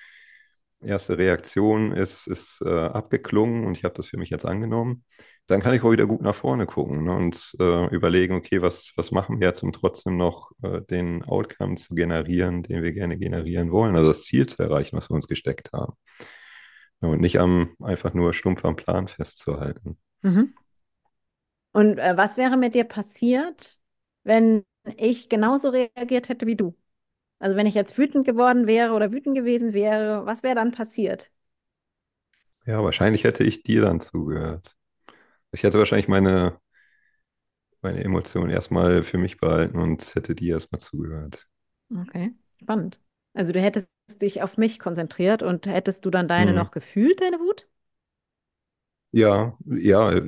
erste 0.80 1.18
Reaktion 1.18 1.92
ist, 1.92 2.26
ist 2.26 2.62
äh, 2.64 2.68
abgeklungen 2.68 3.66
und 3.66 3.76
ich 3.76 3.84
habe 3.84 3.94
das 3.94 4.06
für 4.06 4.18
mich 4.18 4.30
jetzt 4.30 4.44
angenommen, 4.44 5.04
dann 5.46 5.60
kann 5.60 5.74
ich 5.74 5.82
auch 5.82 5.92
wieder 5.92 6.06
gut 6.06 6.22
nach 6.22 6.34
vorne 6.34 6.66
gucken 6.66 7.04
ne, 7.04 7.14
und 7.14 7.54
äh, 7.60 7.86
überlegen, 7.94 8.34
okay, 8.34 8.62
was, 8.62 8.92
was 8.96 9.10
machen 9.10 9.40
wir 9.40 9.48
jetzt, 9.48 9.62
um 9.62 9.72
trotzdem 9.72 10.16
noch 10.16 10.50
äh, 10.62 10.82
den 10.82 11.22
Outcome 11.24 11.76
zu 11.76 11.94
generieren, 11.94 12.62
den 12.62 12.82
wir 12.82 12.92
gerne 12.92 13.16
generieren 13.18 13.70
wollen, 13.70 13.96
also 13.96 14.08
das 14.08 14.24
Ziel 14.24 14.46
zu 14.46 14.62
erreichen, 14.62 14.96
was 14.96 15.10
wir 15.10 15.14
uns 15.14 15.28
gesteckt 15.28 15.72
haben. 15.72 15.94
Und 17.00 17.20
nicht 17.22 17.38
am, 17.40 17.74
einfach 17.82 18.12
nur 18.14 18.34
stumpf 18.34 18.64
am 18.66 18.76
Plan 18.76 19.08
festzuhalten. 19.08 19.96
Mhm. 20.22 20.56
Und 21.72 21.98
äh, 21.98 22.16
was 22.16 22.36
wäre 22.36 22.56
mit 22.56 22.74
dir 22.74 22.84
passiert, 22.84 23.78
wenn 24.24 24.64
ich 24.96 25.28
genauso 25.28 25.70
reagiert 25.70 26.28
hätte 26.28 26.46
wie 26.46 26.56
du? 26.56 26.74
Also 27.40 27.56
wenn 27.56 27.66
ich 27.66 27.74
jetzt 27.74 27.98
wütend 27.98 28.26
geworden 28.26 28.66
wäre 28.66 28.94
oder 28.94 29.12
wütend 29.12 29.36
gewesen 29.36 29.72
wäre, 29.74 30.26
was 30.26 30.42
wäre 30.42 30.54
dann 30.56 30.72
passiert? 30.72 31.30
Ja, 32.66 32.82
wahrscheinlich 32.82 33.24
hätte 33.24 33.44
ich 33.44 33.62
dir 33.62 33.82
dann 33.82 34.00
zugehört. 34.00 34.76
Ich 35.52 35.62
hätte 35.64 35.78
wahrscheinlich 35.78 36.08
meine, 36.08 36.60
meine 37.80 38.04
Emotionen 38.04 38.50
erstmal 38.50 39.02
für 39.02 39.16
mich 39.16 39.38
behalten 39.38 39.78
und 39.78 40.14
hätte 40.14 40.34
dir 40.34 40.54
erstmal 40.56 40.80
zugehört. 40.80 41.48
Okay, 41.90 42.32
spannend. 42.62 43.00
Also 43.36 43.52
du 43.52 43.60
hättest 43.60 43.92
dich 44.20 44.42
auf 44.42 44.56
mich 44.56 44.78
konzentriert 44.80 45.42
und 45.44 45.66
hättest 45.68 46.04
du 46.04 46.10
dann 46.10 46.26
deine 46.28 46.52
Mhm. 46.52 46.54
noch 46.54 46.72
gefühlt, 46.72 47.20
deine 47.20 47.38
Wut? 47.38 47.68
Ja, 49.12 49.56
ja, 49.66 50.20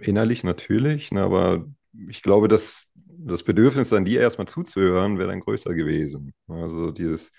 innerlich 0.00 0.44
natürlich, 0.44 1.12
ne, 1.12 1.22
aber 1.22 1.66
ich 2.08 2.22
glaube, 2.22 2.48
dass 2.48 2.88
das 3.04 3.42
Bedürfnis 3.42 3.92
an 3.92 4.04
dir 4.06 4.20
erstmal 4.20 4.48
zuzuhören, 4.48 5.18
wäre 5.18 5.28
dann 5.28 5.40
größer 5.40 5.74
gewesen. 5.74 6.32
Also 6.48 6.90
dieses, 6.90 7.32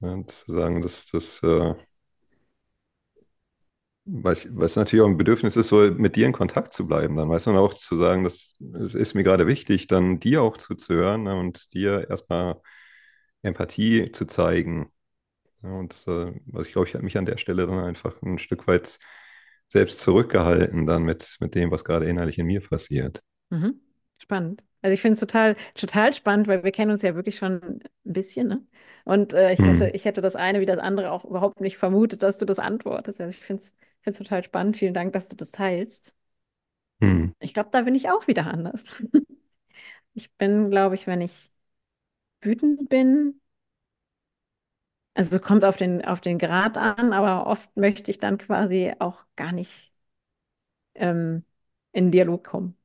ne, 0.00 0.24
zu 0.26 0.52
sagen, 0.52 0.82
dass 0.82 1.06
das, 1.06 1.42
äh, 1.42 1.74
es 4.26 4.76
natürlich 4.76 5.02
auch 5.02 5.08
ein 5.08 5.16
Bedürfnis 5.16 5.56
ist, 5.56 5.68
so 5.68 5.78
mit 5.90 6.16
dir 6.16 6.26
in 6.26 6.32
Kontakt 6.32 6.72
zu 6.74 6.86
bleiben, 6.86 7.16
dann 7.16 7.28
weißt 7.28 7.46
du, 7.46 7.50
und 7.50 7.56
auch 7.56 7.72
zu 7.72 7.96
sagen, 7.96 8.24
dass 8.24 8.54
es 8.82 8.94
ist 8.94 9.14
mir 9.14 9.22
gerade 9.24 9.46
wichtig, 9.46 9.86
dann 9.86 10.20
dir 10.20 10.42
auch 10.42 10.56
zuzuhören 10.58 11.22
ne, 11.24 11.36
und 11.38 11.72
dir 11.74 12.08
erstmal 12.10 12.60
Empathie 13.44 14.12
zu 14.12 14.26
zeigen. 14.26 14.90
Ja, 15.62 15.70
und 15.72 16.04
äh, 16.08 16.12
also 16.54 16.62
ich 16.68 16.72
glaube, 16.72 16.88
ich 16.88 16.94
habe 16.94 17.04
mich 17.04 17.18
an 17.18 17.26
der 17.26 17.38
Stelle 17.38 17.66
dann 17.66 17.78
einfach 17.80 18.20
ein 18.22 18.38
Stück 18.38 18.66
weit 18.68 18.98
selbst 19.68 20.00
zurückgehalten, 20.00 20.86
dann 20.86 21.04
mit, 21.04 21.36
mit 21.40 21.54
dem, 21.54 21.70
was 21.72 21.84
gerade 21.84 22.08
innerlich 22.08 22.38
in 22.38 22.46
mir 22.46 22.60
passiert. 22.62 23.22
Mhm. 23.50 23.80
Spannend. 24.18 24.64
Also 24.82 24.94
ich 24.94 25.00
finde 25.00 25.14
es 25.14 25.20
total, 25.20 25.56
total 25.74 26.12
spannend, 26.14 26.46
weil 26.48 26.62
wir 26.64 26.72
kennen 26.72 26.90
uns 26.90 27.02
ja 27.02 27.14
wirklich 27.14 27.36
schon 27.36 27.62
ein 27.62 27.80
bisschen, 28.04 28.48
ne? 28.48 28.66
Und 29.04 29.32
äh, 29.32 29.52
ich 29.52 29.64
hätte, 29.64 29.88
Hm. 29.88 29.90
ich 29.90 30.04
hätte 30.04 30.20
das 30.20 30.36
eine 30.36 30.60
wie 30.60 30.66
das 30.66 30.78
andere 30.78 31.10
auch 31.10 31.24
überhaupt 31.24 31.60
nicht 31.60 31.76
vermutet, 31.78 32.22
dass 32.22 32.38
du 32.38 32.44
das 32.46 32.58
antwortest. 32.58 33.20
Also 33.20 33.30
ich 33.30 33.40
finde 33.44 33.62
es, 33.62 33.68
finde 34.02 34.10
es 34.12 34.18
total 34.18 34.44
spannend. 34.44 34.76
Vielen 34.76 34.94
Dank, 34.94 35.12
dass 35.12 35.28
du 35.28 35.36
das 35.36 35.50
teilst. 35.52 36.14
Hm. 37.00 37.32
Ich 37.40 37.54
glaube, 37.54 37.70
da 37.72 37.82
bin 37.82 37.94
ich 37.94 38.10
auch 38.10 38.26
wieder 38.26 38.46
anders. 38.46 39.02
Ich 40.14 40.32
bin, 40.36 40.70
glaube 40.70 40.94
ich, 40.96 41.06
wenn 41.06 41.20
ich 41.20 41.52
wütend 42.44 42.88
bin, 42.88 43.40
also 45.14 45.36
es 45.36 45.42
kommt 45.42 45.64
auf 45.64 45.76
den, 45.76 46.04
auf 46.04 46.20
den 46.20 46.38
Grad 46.38 46.76
an, 46.78 47.12
aber 47.12 47.46
oft 47.46 47.76
möchte 47.76 48.10
ich 48.10 48.18
dann 48.18 48.38
quasi 48.38 48.92
auch 48.98 49.24
gar 49.36 49.52
nicht 49.52 49.92
ähm, 50.94 51.44
in 51.92 52.10
Dialog 52.10 52.44
kommen. 52.44 52.76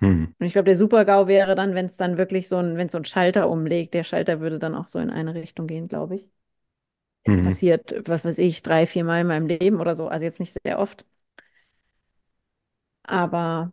Hm. 0.00 0.24
Und 0.38 0.46
ich 0.46 0.52
glaube, 0.54 0.64
der 0.66 0.76
Super-GAU 0.76 1.26
wäre 1.26 1.54
dann, 1.54 1.74
wenn 1.74 1.86
es 1.86 1.96
dann 1.98 2.16
wirklich 2.18 2.48
so 2.48 2.56
ein, 2.56 2.76
wenn 2.76 2.86
es 2.86 2.92
so 2.92 2.98
ein 2.98 3.04
Schalter 3.04 3.48
umlegt. 3.50 3.92
Der 3.94 4.04
Schalter 4.04 4.40
würde 4.40 4.58
dann 4.58 4.74
auch 4.74 4.88
so 4.88 4.98
in 4.98 5.10
eine 5.10 5.34
Richtung 5.34 5.66
gehen, 5.66 5.86
glaube 5.88 6.14
ich. 6.16 6.28
Es 7.24 7.34
Hm. 7.34 7.54
passiert, 7.54 7.94
was 8.08 8.24
weiß 8.24 8.38
ich, 8.38 8.62
drei, 8.62 8.86
vier 8.86 9.04
Mal 9.04 9.22
in 9.22 9.28
meinem 9.28 9.46
Leben 9.46 9.80
oder 9.80 9.96
so. 9.96 10.08
Also 10.08 10.24
jetzt 10.24 10.40
nicht 10.40 10.54
sehr 10.64 10.78
oft. 10.80 11.06
Aber 13.02 13.72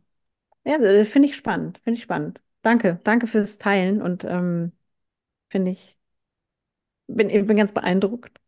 ja, 0.65 0.77
das 0.79 1.09
finde 1.09 1.29
ich 1.29 1.37
spannend. 1.37 1.79
Finde 1.79 1.97
ich 1.99 2.03
spannend. 2.03 2.41
Danke. 2.67 2.99
Danke 3.05 3.27
fürs 3.27 3.57
Teilen 3.57 4.01
und 4.01 4.25
ähm, 4.25 4.73
finde 5.49 5.71
ich, 5.71 5.97
bin, 7.07 7.29
ich 7.29 7.47
bin 7.47 7.55
ganz 7.55 7.71
beeindruckt. 7.71 8.41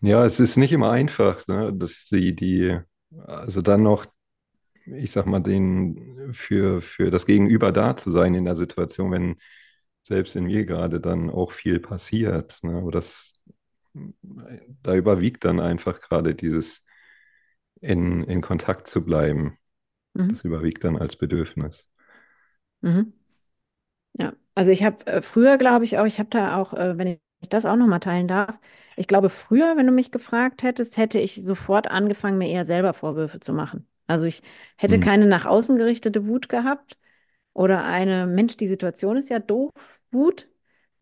Ja, 0.00 0.24
es 0.24 0.38
ist 0.38 0.56
nicht 0.56 0.70
immer 0.70 0.92
einfach, 0.92 1.44
ne, 1.48 1.72
dass 1.74 2.04
die, 2.04 2.36
die, 2.36 2.78
also 3.26 3.62
dann 3.62 3.82
noch, 3.82 4.06
ich 4.84 5.10
sag 5.10 5.26
mal, 5.26 5.40
den 5.40 6.30
für, 6.32 6.80
für 6.80 7.10
das 7.10 7.26
Gegenüber 7.26 7.72
da 7.72 7.96
zu 7.96 8.12
sein 8.12 8.32
in 8.34 8.44
der 8.44 8.54
Situation, 8.54 9.10
wenn 9.10 9.38
selbst 10.04 10.36
in 10.36 10.44
mir 10.44 10.64
gerade 10.64 11.00
dann 11.00 11.30
auch 11.30 11.50
viel 11.50 11.80
passiert. 11.80 12.60
Ne, 12.62 12.78
aber 12.78 12.92
das, 12.92 13.32
da 14.22 14.94
überwiegt 14.94 15.44
dann 15.44 15.58
einfach 15.58 16.00
gerade 16.00 16.36
dieses 16.36 16.84
in, 17.80 18.22
in 18.22 18.40
Kontakt 18.40 18.86
zu 18.86 19.04
bleiben. 19.04 19.58
Mhm. 20.12 20.28
Das 20.28 20.44
überwiegt 20.44 20.84
dann 20.84 20.96
als 20.96 21.16
Bedürfnis. 21.16 21.90
Mhm. 22.84 23.12
Ja, 24.18 24.32
also 24.54 24.70
ich 24.70 24.84
habe 24.84 25.06
äh, 25.06 25.22
früher, 25.22 25.58
glaube 25.58 25.84
ich 25.84 25.98
auch, 25.98 26.04
ich 26.06 26.18
habe 26.18 26.30
da 26.30 26.56
auch, 26.60 26.72
äh, 26.74 26.96
wenn 26.98 27.08
ich 27.08 27.20
das 27.50 27.66
auch 27.66 27.76
nochmal 27.76 28.00
teilen 28.00 28.28
darf, 28.28 28.58
ich 28.96 29.08
glaube, 29.08 29.28
früher, 29.28 29.76
wenn 29.76 29.86
du 29.86 29.92
mich 29.92 30.12
gefragt 30.12 30.62
hättest, 30.62 30.96
hätte 30.96 31.18
ich 31.18 31.42
sofort 31.44 31.90
angefangen, 31.90 32.38
mir 32.38 32.48
eher 32.48 32.64
selber 32.64 32.92
Vorwürfe 32.94 33.40
zu 33.40 33.52
machen. 33.52 33.88
Also 34.06 34.26
ich 34.26 34.42
hätte 34.76 34.98
Hm. 34.98 35.00
keine 35.00 35.26
nach 35.26 35.46
außen 35.46 35.76
gerichtete 35.76 36.26
Wut 36.26 36.48
gehabt 36.48 36.96
oder 37.54 37.84
eine, 37.84 38.26
Mensch, 38.26 38.56
die 38.58 38.68
Situation 38.68 39.16
ist 39.16 39.30
ja 39.30 39.38
doof, 39.40 39.72
Wut, 40.12 40.48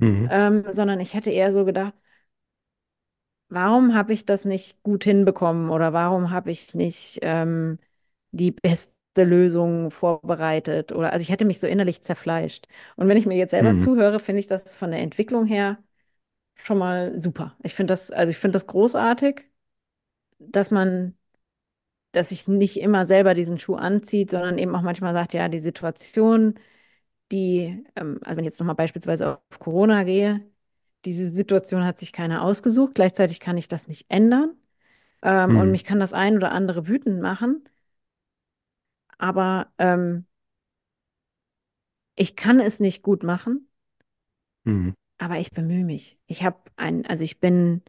Mhm. 0.00 0.30
ähm, 0.30 0.64
sondern 0.70 1.00
ich 1.00 1.14
hätte 1.14 1.30
eher 1.30 1.52
so 1.52 1.64
gedacht, 1.66 1.94
warum 3.48 3.94
habe 3.94 4.12
ich 4.12 4.24
das 4.26 4.44
nicht 4.44 4.82
gut 4.82 5.04
hinbekommen 5.04 5.70
oder 5.70 5.92
warum 5.92 6.30
habe 6.30 6.50
ich 6.50 6.74
nicht 6.74 7.18
ähm, 7.22 7.78
die 8.32 8.50
beste 8.52 8.94
Lösung 9.16 9.90
vorbereitet 9.90 10.92
oder 10.92 11.12
also 11.12 11.22
ich 11.22 11.30
hätte 11.30 11.44
mich 11.44 11.60
so 11.60 11.66
innerlich 11.66 12.02
zerfleischt. 12.02 12.66
Und 12.96 13.08
wenn 13.08 13.16
ich 13.16 13.26
mir 13.26 13.36
jetzt 13.36 13.50
selber 13.52 13.76
Mhm. 13.76 13.76
zuhöre, 13.76 14.18
finde 14.20 14.40
ich 14.40 14.46
das 14.46 14.76
von 14.76 14.90
der 14.90 15.00
Entwicklung 15.00 15.46
her 15.46 15.78
schon 16.56 16.78
mal 16.78 17.20
super. 17.20 17.56
Ich 17.62 17.74
finde 17.74 17.92
das, 17.92 18.10
also 18.12 18.30
ich 18.30 18.38
finde 18.38 18.54
das 18.56 18.66
großartig, 18.68 19.46
dass 20.38 20.70
man, 20.70 21.16
dass 22.12 22.30
sich 22.30 22.48
nicht 22.48 22.78
immer 22.80 23.06
selber 23.06 23.34
diesen 23.34 23.58
Schuh 23.58 23.76
anzieht, 23.76 24.30
sondern 24.30 24.58
eben 24.58 24.74
auch 24.76 24.82
manchmal 24.82 25.14
sagt, 25.14 25.34
ja, 25.34 25.48
die 25.48 25.58
Situation, 25.60 26.54
die, 27.32 27.84
ähm, 27.96 28.20
also 28.24 28.36
wenn 28.38 28.44
ich 28.44 28.50
jetzt 28.50 28.60
nochmal 28.60 28.76
beispielsweise 28.76 29.38
auf 29.50 29.60
Corona 29.60 30.04
gehe, 30.04 30.46
diese 31.06 31.30
Situation 31.30 31.84
hat 31.84 31.98
sich 31.98 32.12
keiner 32.12 32.44
ausgesucht, 32.44 32.94
gleichzeitig 32.96 33.40
kann 33.40 33.56
ich 33.58 33.68
das 33.68 33.88
nicht 33.88 34.06
ändern. 34.10 34.56
Ähm, 35.22 35.56
und 35.56 35.70
Mhm. 35.70 35.72
mich 35.72 35.84
kann 35.84 36.00
das 36.00 36.12
ein 36.14 36.36
oder 36.36 36.52
andere 36.52 36.88
wütend 36.88 37.20
machen, 37.22 37.68
aber 39.22 39.72
ähm, 39.78 40.26
ich 42.16 42.36
kann 42.36 42.58
es 42.60 42.80
nicht 42.80 43.02
gut 43.02 43.22
machen, 43.22 43.68
Mhm. 44.64 44.92
aber 45.18 45.38
ich 45.38 45.50
bemühe 45.50 45.84
mich. 45.84 46.18
Ich 46.26 46.42
habe 46.44 46.58
ein, 46.76 47.06
also 47.06 47.24
ich 47.24 47.40
bin, 47.40 47.82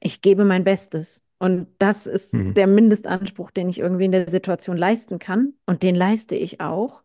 ich 0.00 0.22
gebe 0.22 0.44
mein 0.44 0.64
Bestes. 0.64 1.24
Und 1.38 1.68
das 1.80 2.06
ist 2.06 2.34
Mhm. 2.34 2.54
der 2.56 2.66
Mindestanspruch, 2.68 3.50
den 3.52 3.68
ich 3.70 3.80
irgendwie 3.80 4.06
in 4.06 4.12
der 4.12 4.28
Situation 4.30 4.76
leisten 4.78 5.18
kann. 5.20 5.54
Und 5.66 5.82
den 5.84 5.96
leiste 5.96 6.36
ich 6.36 6.60
auch. 6.60 7.02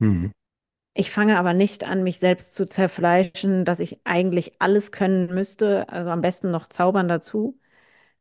Mhm. 0.00 0.30
Ich 0.94 1.10
fange 1.10 1.38
aber 1.38 1.54
nicht 1.54 1.84
an, 1.84 2.02
mich 2.02 2.18
selbst 2.18 2.54
zu 2.54 2.66
zerfleischen, 2.66 3.64
dass 3.64 3.80
ich 3.80 4.00
eigentlich 4.04 4.60
alles 4.60 4.90
können 4.92 5.32
müsste, 5.34 5.88
also 5.88 6.10
am 6.10 6.20
besten 6.22 6.50
noch 6.50 6.68
zaubern 6.68 7.08
dazu. 7.08 7.58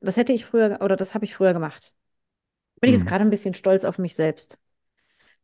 Das 0.01 0.17
hätte 0.17 0.33
ich 0.33 0.45
früher, 0.45 0.81
oder 0.81 0.95
das 0.97 1.15
habe 1.15 1.25
ich 1.25 1.35
früher 1.35 1.53
gemacht. 1.53 1.95
Bin 2.81 2.89
ich 2.89 2.93
jetzt 2.93 3.05
Mhm. 3.05 3.07
gerade 3.07 3.23
ein 3.23 3.29
bisschen 3.29 3.53
stolz 3.53 3.85
auf 3.85 3.97
mich 3.99 4.15
selbst. 4.15 4.59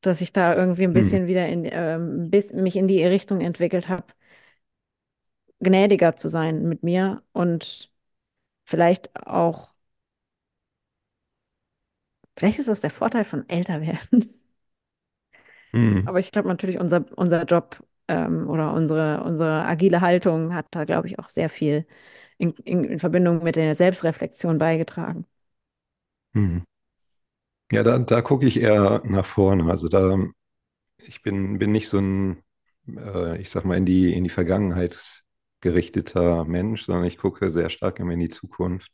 dass 0.01 0.21
ich 0.21 0.33
da 0.33 0.55
irgendwie 0.55 0.83
ein 0.85 0.93
Mhm. 0.93 0.93
bisschen 0.93 1.27
wieder 1.27 1.47
in, 1.49 1.65
ähm, 1.71 2.29
bis, 2.31 2.53
mich 2.53 2.75
in 2.77 2.87
die 2.87 3.03
Richtung 3.05 3.41
entwickelt 3.41 3.89
habe, 3.89 4.05
gnädiger 5.61 6.15
zu 6.15 6.29
sein 6.29 6.67
mit 6.67 6.83
mir 6.83 7.23
und 7.33 7.91
vielleicht 8.65 9.15
auch, 9.27 9.75
vielleicht 12.37 12.59
ist 12.59 12.67
das 12.69 12.81
der 12.81 12.89
Vorteil 12.91 13.23
von 13.23 13.47
älter 13.49 13.81
werden. 13.81 14.23
Mhm. 15.73 16.05
Aber 16.05 16.19
ich 16.19 16.31
glaube 16.31 16.47
natürlich, 16.47 16.79
unser, 16.79 17.05
unser 17.17 17.43
Job 17.45 17.83
ähm, 18.07 18.49
oder 18.49 18.73
unsere, 18.73 19.23
unsere 19.23 19.65
agile 19.65 20.01
Haltung 20.01 20.53
hat 20.53 20.67
da, 20.71 20.83
glaube 20.85 21.07
ich, 21.07 21.19
auch 21.19 21.29
sehr 21.29 21.49
viel 21.49 21.85
in, 22.37 22.51
in, 22.65 22.83
in 22.85 22.99
Verbindung 22.99 23.43
mit 23.43 23.55
der 23.55 23.75
Selbstreflexion 23.75 24.57
beigetragen. 24.57 25.25
Mhm. 26.35 26.63
Ja, 27.73 27.83
da, 27.83 27.97
da 27.99 28.21
gucke 28.21 28.45
ich 28.45 28.59
eher 28.59 29.01
nach 29.05 29.25
vorne. 29.25 29.69
Also 29.69 29.88
da, 29.88 30.17
ich 30.99 31.21
bin, 31.23 31.59
bin 31.59 31.71
nicht 31.71 31.89
so 31.89 31.99
ein, 31.99 32.43
äh, 32.88 33.39
ich 33.41 33.49
sag 33.49 33.65
mal, 33.65 33.77
in 33.77 33.86
die, 33.86 34.13
in 34.13 34.23
die 34.23 34.29
Vergangenheit 34.29 35.23
gerichteter 35.62 36.45
Mensch, 36.45 36.86
sondern 36.86 37.05
ich 37.05 37.17
gucke 37.17 37.49
sehr 37.49 37.69
stark 37.69 37.99
immer 37.99 38.13
in 38.13 38.19
die 38.19 38.29
Zukunft. 38.29 38.91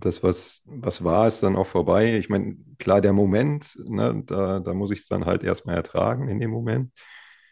Das, 0.00 0.22
was, 0.22 0.62
was 0.64 1.02
war, 1.02 1.26
ist 1.26 1.42
dann 1.42 1.56
auch 1.56 1.66
vorbei. 1.66 2.18
Ich 2.18 2.28
meine, 2.28 2.56
klar, 2.78 3.00
der 3.00 3.12
Moment, 3.12 3.76
ne, 3.84 4.22
da, 4.26 4.60
da 4.60 4.74
muss 4.74 4.92
ich 4.92 5.00
es 5.00 5.06
dann 5.06 5.26
halt 5.26 5.42
erstmal 5.42 5.74
ertragen 5.76 6.28
in 6.28 6.38
dem 6.38 6.50
Moment. 6.50 6.92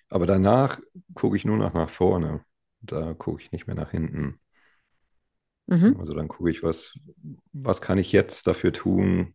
Aber 0.08 0.26
danach 0.26 0.78
gucke 1.14 1.36
ich 1.36 1.44
nur 1.44 1.56
noch 1.56 1.74
nach 1.74 1.90
vorne. 1.90 2.44
Da 2.80 3.14
gucke 3.14 3.42
ich 3.42 3.50
nicht 3.50 3.66
mehr 3.66 3.74
nach 3.74 3.90
hinten. 3.90 4.38
Mhm. 5.66 5.96
Also 5.98 6.12
dann 6.12 6.28
gucke 6.28 6.50
ich, 6.50 6.62
was, 6.62 6.98
was 7.52 7.80
kann 7.80 7.98
ich 7.98 8.12
jetzt 8.12 8.46
dafür 8.46 8.72
tun, 8.72 9.34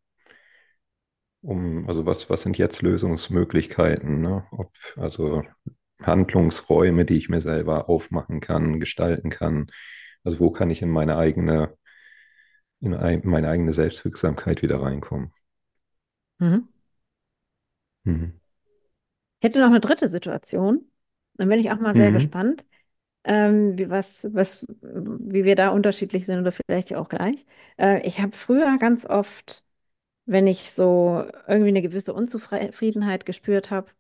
um, 1.42 1.88
also 1.88 2.06
was, 2.06 2.30
was 2.30 2.42
sind 2.44 2.58
jetzt 2.58 2.82
Lösungsmöglichkeiten, 2.82 4.22
ne? 4.22 4.46
Ob, 4.52 4.72
also 4.98 5.44
Handlungsräume, 6.02 7.06
die 7.06 7.18
ich 7.18 7.30
mir 7.30 7.42
selber 7.42 7.90
aufmachen 7.90 8.40
kann, 8.40 8.80
gestalten 8.80 9.30
kann. 9.30 9.68
Also 10.24 10.40
wo 10.40 10.52
kann 10.52 10.70
ich 10.70 10.82
in 10.82 10.90
meine 10.90 11.18
eigene, 11.18 11.76
in 12.82 12.94
ein, 12.94 13.22
meine 13.24 13.48
eigene 13.50 13.72
Selbstwirksamkeit 13.72 14.62
wieder 14.62 14.82
reinkommen? 14.82 15.32
Mhm. 16.40 16.72
Mhm. 18.06 18.42
Ich 19.40 19.46
hätte 19.48 19.60
noch 19.60 19.68
eine 19.68 19.80
dritte 19.80 20.08
Situation. 20.08 20.86
Dann 21.36 21.50
bin 21.50 21.60
ich 21.60 21.72
auch 21.72 21.80
mal 21.80 21.96
sehr 21.96 22.12
Mhm. 22.12 22.12
gespannt, 22.12 22.66
ähm, 23.26 23.78
wie, 23.80 23.90
was, 23.90 24.28
was, 24.34 24.66
wie 24.82 25.46
wir 25.46 25.56
da 25.56 25.70
unterschiedlich 25.70 26.26
sind 26.26 26.40
oder 26.40 26.52
vielleicht 26.52 26.96
auch 26.96 27.10
gleich. 27.10 27.46
Äh, 27.80 28.06
ich 28.08 28.22
habe 28.22 28.34
früher 28.36 28.78
ganz 28.80 29.06
oft, 29.08 29.64
wenn 30.32 30.48
ich 30.48 30.72
so 30.72 31.26
irgendwie 31.48 31.70
eine 31.70 31.82
gewisse 31.84 32.14
Unzufriedenheit 32.14 33.26
gespürt 33.28 33.72
habe, 33.72 33.92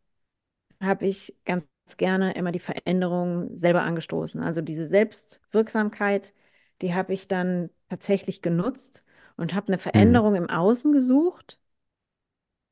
habe 0.82 1.08
ich 1.08 1.36
ganz 1.46 1.65
gerne 1.98 2.34
immer 2.36 2.52
die 2.52 2.60
Veränderung 2.60 3.56
selber 3.56 3.84
angestoßen. 3.84 4.41
Also 4.44 4.62
diese 4.62 4.88
Selbstwirksamkeit, 4.88 6.34
die 6.82 6.94
habe 6.96 7.13
ich 7.13 7.28
dann 7.28 7.70
tatsächlich 7.89 8.41
genutzt 8.41 9.04
und 9.38 9.54
habe 9.56 9.67
eine 9.70 9.78
Mhm. 9.94 10.22
Veränderung 10.22 10.36
im 10.36 10.50
Außen 10.50 10.91
gesucht, 10.94 11.60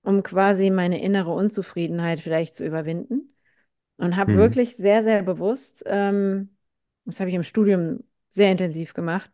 um 0.01 0.23
quasi 0.23 0.69
meine 0.69 1.01
innere 1.01 1.31
Unzufriedenheit 1.31 2.19
vielleicht 2.19 2.55
zu 2.55 2.65
überwinden. 2.65 3.35
Und 3.97 4.17
habe 4.17 4.33
Mhm. 4.33 4.37
wirklich 4.37 4.75
sehr, 4.77 5.03
sehr 5.03 5.23
bewusst, 5.23 5.83
ähm, 5.87 6.55
das 7.05 7.19
habe 7.19 7.29
ich 7.31 7.35
im 7.37 7.43
Studium 7.43 8.03
sehr 8.29 8.51
intensiv 8.51 8.93
gemacht, 8.93 9.31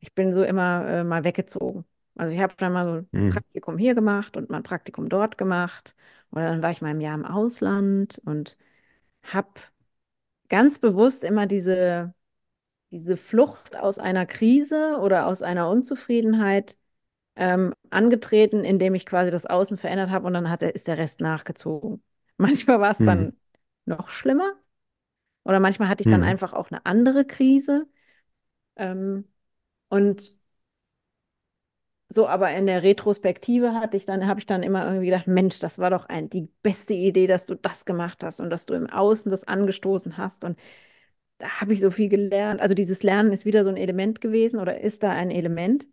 ich 0.00 0.14
bin 0.14 0.32
so 0.34 0.44
immer 0.44 0.86
äh, 0.88 1.04
mal 1.04 1.24
weggezogen. 1.24 1.84
Also 2.16 2.32
ich 2.34 2.40
habe 2.40 2.54
dann 2.56 2.72
mal 2.72 2.86
so 2.86 2.92
ein 2.98 3.10
Mhm. 3.12 3.30
Praktikum 3.30 3.78
hier 3.78 3.94
gemacht 3.94 4.36
und 4.36 4.50
mal 4.50 4.58
ein 4.58 4.62
Praktikum 4.62 5.08
dort 5.08 5.38
gemacht. 5.38 5.94
Oder 6.32 6.48
dann 6.50 6.62
war 6.62 6.70
ich 6.70 6.82
mal 6.82 6.90
ein 6.90 7.00
Jahr 7.00 7.14
im 7.14 7.24
Ausland 7.26 8.20
und 8.24 8.56
habe 9.24 9.50
ganz 10.48 10.78
bewusst 10.78 11.24
immer 11.24 11.46
diese, 11.46 12.14
diese 12.92 13.16
Flucht 13.16 13.76
aus 13.76 13.98
einer 13.98 14.26
Krise 14.26 14.98
oder 15.02 15.26
aus 15.28 15.42
einer 15.42 15.70
Unzufriedenheit 15.70 16.78
ähm, 17.36 17.74
angetreten, 17.90 18.64
indem 18.64 18.94
ich 18.94 19.06
quasi 19.06 19.30
das 19.30 19.46
Außen 19.46 19.78
verändert 19.78 20.10
habe 20.10 20.26
und 20.26 20.34
dann 20.34 20.50
hat, 20.50 20.62
ist 20.62 20.88
der 20.88 20.98
Rest 20.98 21.20
nachgezogen. 21.20 22.02
Manchmal 22.38 22.80
war 22.80 22.92
es 22.92 23.02
Mhm. 23.02 23.04
dann 23.04 23.34
noch 23.86 24.08
schlimmer 24.10 24.54
oder 25.44 25.60
manchmal 25.60 25.88
hatte 25.88 26.02
ich 26.02 26.08
dann 26.08 26.22
Mhm. 26.22 26.24
einfach 26.24 26.52
auch 26.52 26.70
eine 26.70 26.84
andere 26.86 27.24
Krise. 27.26 27.88
Ähm, 28.76 29.26
und 29.88 30.36
so, 32.08 32.28
aber 32.28 32.50
in 32.52 32.66
der 32.66 32.82
Retrospektive 32.82 33.74
hatte 33.74 33.96
ich 33.96 34.06
dann, 34.06 34.26
habe 34.26 34.40
ich 34.40 34.46
dann 34.46 34.62
immer 34.62 34.86
irgendwie 34.86 35.06
gedacht, 35.06 35.26
Mensch, 35.26 35.58
das 35.58 35.78
war 35.78 35.90
doch 35.90 36.06
ein, 36.08 36.30
die 36.30 36.48
beste 36.62 36.94
Idee, 36.94 37.26
dass 37.26 37.46
du 37.46 37.54
das 37.56 37.84
gemacht 37.84 38.22
hast 38.22 38.40
und 38.40 38.50
dass 38.50 38.66
du 38.66 38.74
im 38.74 38.88
Außen 38.88 39.30
das 39.30 39.44
angestoßen 39.44 40.16
hast. 40.16 40.44
Und 40.44 40.58
da 41.38 41.48
habe 41.60 41.72
ich 41.74 41.80
so 41.80 41.90
viel 41.90 42.08
gelernt. 42.08 42.60
Also 42.60 42.74
dieses 42.74 43.02
Lernen 43.02 43.32
ist 43.32 43.46
wieder 43.46 43.64
so 43.64 43.70
ein 43.70 43.76
Element 43.76 44.20
gewesen 44.20 44.60
oder 44.60 44.80
ist 44.80 45.02
da 45.02 45.10
ein 45.12 45.30
Element. 45.30 45.86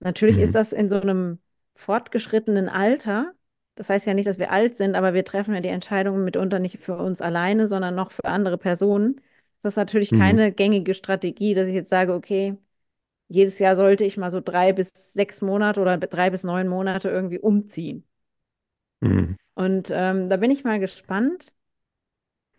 Natürlich 0.00 0.38
ist 0.38 0.54
Mhm. 0.54 0.56
das 0.56 0.72
in 0.72 0.90
so 0.90 1.00
einem 1.00 1.38
fortgeschrittenen 1.76 2.68
Alter. 2.68 3.34
Das 3.76 3.90
heißt 3.90 4.06
ja 4.06 4.14
nicht, 4.14 4.28
dass 4.28 4.38
wir 4.38 4.52
alt 4.52 4.76
sind, 4.76 4.94
aber 4.94 5.14
wir 5.14 5.24
treffen 5.24 5.54
ja 5.54 5.60
die 5.60 5.68
Entscheidungen 5.68 6.24
mitunter 6.24 6.58
nicht 6.58 6.78
für 6.80 6.96
uns 6.98 7.20
alleine, 7.20 7.66
sondern 7.68 7.94
noch 7.94 8.12
für 8.12 8.24
andere 8.26 8.58
Personen. 8.58 9.20
Das 9.62 9.74
ist 9.74 9.76
natürlich 9.78 10.12
Mhm. 10.12 10.12
keine 10.12 10.52
gängige 10.52 10.94
Strategie, 10.94 11.54
dass 11.54 11.68
ich 11.68 11.74
jetzt 11.74 11.90
sage, 11.90 12.14
okay, 12.14 12.56
jedes 13.28 13.58
Jahr 13.58 13.76
sollte 13.76 14.04
ich 14.04 14.16
mal 14.16 14.30
so 14.30 14.40
drei 14.40 14.72
bis 14.72 14.90
sechs 15.12 15.42
Monate 15.42 15.80
oder 15.80 15.98
drei 15.98 16.30
bis 16.30 16.44
neun 16.44 16.68
Monate 16.68 17.08
irgendwie 17.08 17.38
umziehen. 17.38 18.04
Mhm. 19.02 19.36
Und 19.54 19.90
ähm, 19.92 20.28
da 20.30 20.36
bin 20.36 20.50
ich 20.50 20.64
mal 20.64 20.78
gespannt. 20.80 21.52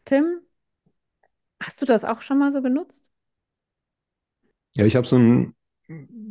Tim, 0.05 0.41
hast 1.61 1.81
du 1.81 1.85
das 1.85 2.05
auch 2.05 2.21
schon 2.21 2.37
mal 2.37 2.51
so 2.53 2.61
genutzt? 2.61 3.11
Ja, 4.75 4.85
ich 4.85 4.95
habe 4.95 5.07
so 5.07 5.17
ein, 5.17 5.55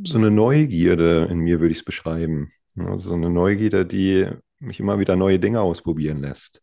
so 0.04 0.18
eine 0.18 0.30
Neugierde 0.30 1.26
in 1.30 1.38
mir, 1.38 1.60
würde 1.60 1.72
ich 1.72 1.78
es 1.78 1.84
beschreiben. 1.84 2.50
Ja, 2.74 2.98
so 2.98 3.14
eine 3.14 3.30
Neugierde, 3.30 3.86
die 3.86 4.28
mich 4.58 4.80
immer 4.80 4.98
wieder 4.98 5.16
neue 5.16 5.38
Dinge 5.38 5.60
ausprobieren 5.60 6.18
lässt. 6.18 6.62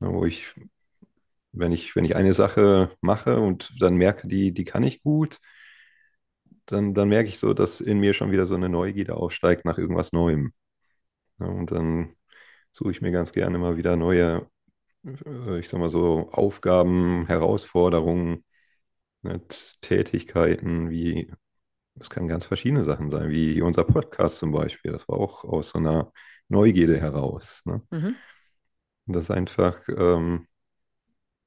Ja, 0.00 0.12
wo 0.12 0.24
ich, 0.24 0.46
wenn 1.52 1.72
ich, 1.72 1.96
wenn 1.96 2.04
ich 2.04 2.16
eine 2.16 2.34
Sache 2.34 2.90
mache 3.00 3.40
und 3.40 3.74
dann 3.80 3.96
merke, 3.96 4.28
die, 4.28 4.52
die 4.52 4.64
kann 4.64 4.82
ich 4.82 5.02
gut, 5.02 5.38
dann, 6.72 6.94
dann 6.94 7.08
merke 7.08 7.28
ich 7.28 7.38
so, 7.38 7.54
dass 7.54 7.80
in 7.80 7.98
mir 8.00 8.14
schon 8.14 8.30
wieder 8.30 8.46
so 8.46 8.54
eine 8.54 8.68
Neugierde 8.68 9.16
aufsteigt 9.16 9.64
nach 9.64 9.78
irgendwas 9.78 10.12
Neuem. 10.12 10.52
Ja, 11.40 11.46
und 11.46 11.70
dann 11.72 12.16
suche 12.72 12.90
ich 12.92 13.00
mir 13.02 13.12
ganz 13.12 13.32
gerne 13.32 13.58
mal 13.58 13.76
wieder 13.76 13.96
neue, 13.96 14.48
äh, 15.26 15.58
ich 15.60 15.68
sag 15.68 15.80
mal 15.80 15.90
so, 15.90 16.30
Aufgaben, 16.32 17.26
Herausforderungen, 17.26 18.44
Tätigkeiten, 19.80 20.90
wie 20.90 21.30
Das 21.96 22.10
kann 22.10 22.28
ganz 22.28 22.46
verschiedene 22.46 22.84
Sachen 22.84 23.10
sein, 23.10 23.30
wie 23.30 23.62
unser 23.62 23.84
Podcast 23.84 24.38
zum 24.38 24.52
Beispiel. 24.52 24.92
Das 24.92 25.08
war 25.08 25.18
auch 25.18 25.44
aus 25.44 25.70
so 25.70 25.78
einer 25.80 26.12
Neugierde 26.48 27.00
heraus. 27.00 27.62
Ne? 27.66 27.82
Mhm. 27.90 28.16
Und 29.06 29.14
das 29.14 29.24
ist 29.24 29.30
einfach, 29.32 29.80
ähm, 29.88 30.46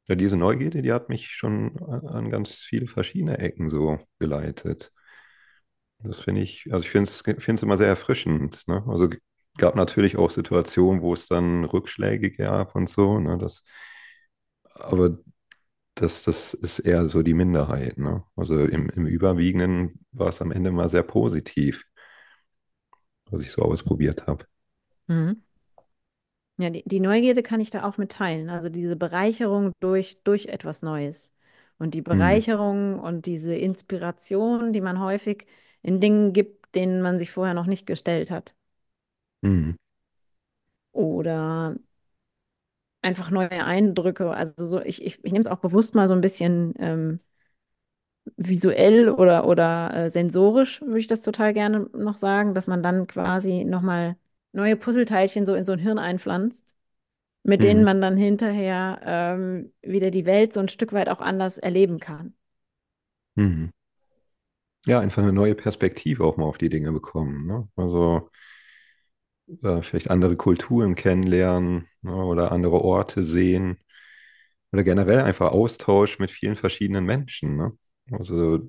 ja, 0.07 0.15
diese 0.15 0.37
Neugierde, 0.37 0.81
die 0.81 0.91
hat 0.93 1.09
mich 1.09 1.29
schon 1.31 1.77
an, 1.83 2.07
an 2.07 2.29
ganz 2.29 2.55
viele 2.55 2.87
verschiedene 2.87 3.37
Ecken 3.39 3.69
so 3.69 3.99
geleitet. 4.19 4.91
Das 6.03 6.19
finde 6.19 6.41
ich, 6.41 6.65
also 6.71 6.83
ich 6.85 6.89
finde 6.91 7.09
es 7.11 7.63
immer 7.63 7.77
sehr 7.77 7.87
erfrischend. 7.87 8.67
Ne? 8.67 8.83
Also 8.87 9.09
gab 9.57 9.75
natürlich 9.75 10.17
auch 10.17 10.31
Situationen, 10.31 11.01
wo 11.01 11.13
es 11.13 11.27
dann 11.27 11.65
Rückschläge 11.65 12.31
gab 12.31 12.75
und 12.75 12.89
so. 12.89 13.19
Ne? 13.19 13.37
Das, 13.37 13.63
aber 14.75 15.17
das, 15.95 16.23
das 16.23 16.53
ist 16.55 16.79
eher 16.79 17.07
so 17.09 17.23
die 17.23 17.33
Minderheit. 17.33 17.97
Ne? 17.97 18.23
Also 18.35 18.59
im, 18.59 18.89
im 18.91 19.07
Überwiegenden 19.07 20.05
war 20.11 20.29
es 20.29 20.41
am 20.41 20.51
Ende 20.51 20.71
mal 20.71 20.89
sehr 20.89 21.03
positiv, 21.03 21.83
was 23.31 23.41
ich 23.41 23.51
so 23.51 23.63
ausprobiert 23.63 24.27
habe. 24.27 24.45
Mhm. 25.07 25.41
Ja, 26.57 26.69
die, 26.69 26.83
die 26.85 26.99
Neugierde 26.99 27.41
kann 27.43 27.59
ich 27.59 27.69
da 27.71 27.83
auch 27.83 27.97
mitteilen. 27.97 28.49
Also 28.49 28.69
diese 28.69 28.95
Bereicherung 28.95 29.71
durch, 29.79 30.19
durch 30.23 30.45
etwas 30.47 30.81
Neues. 30.81 31.33
Und 31.79 31.95
die 31.95 32.01
Hm, 32.11 32.41
Bereicherung 32.41 32.99
und 32.99 33.25
diese 33.25 33.55
Inspiration, 33.55 34.71
die 34.71 34.81
man 34.81 34.99
häufig 34.99 35.47
in 35.83 35.99
Dingen 35.99 36.33
gibt, 36.33 36.75
denen 36.75 37.01
man 37.01 37.19
sich 37.19 37.31
vorher 37.31 37.53
noch 37.53 37.65
nicht 37.67 37.85
gestellt 37.87 38.31
hat. 38.31 38.55
hm, 39.43 39.71
Oder 40.93 41.75
einfach 43.01 43.31
neue 43.31 43.51
Eindrücke. 43.65 44.31
Also 44.31 44.65
so, 44.65 44.81
ich, 44.81 45.03
ich, 45.03 45.23
ich 45.23 45.31
nehme 45.31 45.39
es 45.41 45.47
auch 45.47 45.59
bewusst 45.59 45.95
mal 45.95 46.07
so 46.07 46.13
ein 46.13 46.21
bisschen 46.21 46.73
ähm, 46.79 47.19
visuell 48.37 49.09
oder, 49.09 49.47
oder 49.47 49.93
äh, 49.95 50.09
sensorisch, 50.09 50.81
würde 50.81 50.99
ich 50.99 51.07
das 51.07 51.21
total 51.21 51.53
gerne 51.53 51.87
noch 51.93 52.17
sagen, 52.17 52.53
dass 52.53 52.67
man 52.67 52.83
dann 52.83 53.07
quasi 53.07 53.63
nochmal 53.65 54.15
neue 54.53 54.75
Puzzleteilchen 54.75 55.45
so 55.45 55.55
in 55.55 55.65
so 55.65 55.73
ein 55.73 55.79
Hirn 55.79 55.99
einpflanzt 55.99 56.75
mit 57.43 57.63
denen 57.63 57.83
hm, 57.83 57.85
man 57.85 58.01
dann 58.01 58.17
hinterher 58.17 59.01
ähm, 59.05 59.73
wieder 59.83 60.11
die 60.11 60.25
Welt 60.25 60.53
so 60.53 60.61
ein 60.61 60.69
Stück 60.69 60.93
weit 60.93 61.09
auch 61.09 61.21
anders 61.21 61.57
erleben 61.59 61.99
kann. 61.99 62.35
hm. 63.37 63.65
Ja, 64.87 64.99
einfach 64.99 65.21
eine 65.21 65.33
neue 65.33 65.53
Perspektive 65.55 66.23
auch 66.25 66.37
mal 66.37 66.45
auf 66.45 66.57
die 66.57 66.69
Dinge 66.69 66.91
bekommen. 66.91 67.45
Ne? 67.45 67.67
Also 67.75 68.29
äh, 69.63 69.81
vielleicht 69.81 70.09
andere 70.09 70.35
Kulturen 70.35 70.95
kennenlernen, 70.95 71.87
ne? 72.01 72.13
Oder 72.15 72.51
andere 72.51 72.81
Orte 72.81 73.23
sehen. 73.23 73.77
Oder 74.71 74.83
generell 74.83 75.21
einfach 75.21 75.51
Austausch 75.51 76.19
mit 76.19 76.31
vielen 76.31 76.55
verschiedenen 76.55 77.05
Menschen. 77.05 77.57
Ne? 77.57 77.73
Also 78.11 78.59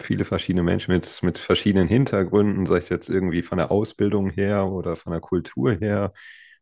viele 0.00 0.24
verschiedene 0.24 0.62
Menschen 0.62 0.92
mit, 0.94 1.22
mit 1.22 1.38
verschiedenen 1.38 1.88
Hintergründen, 1.88 2.66
sei 2.66 2.78
es 2.78 2.88
jetzt 2.88 3.08
irgendwie 3.08 3.42
von 3.42 3.58
der 3.58 3.70
Ausbildung 3.70 4.30
her 4.30 4.66
oder 4.66 4.96
von 4.96 5.12
der 5.12 5.20
Kultur 5.20 5.72
her. 5.72 6.12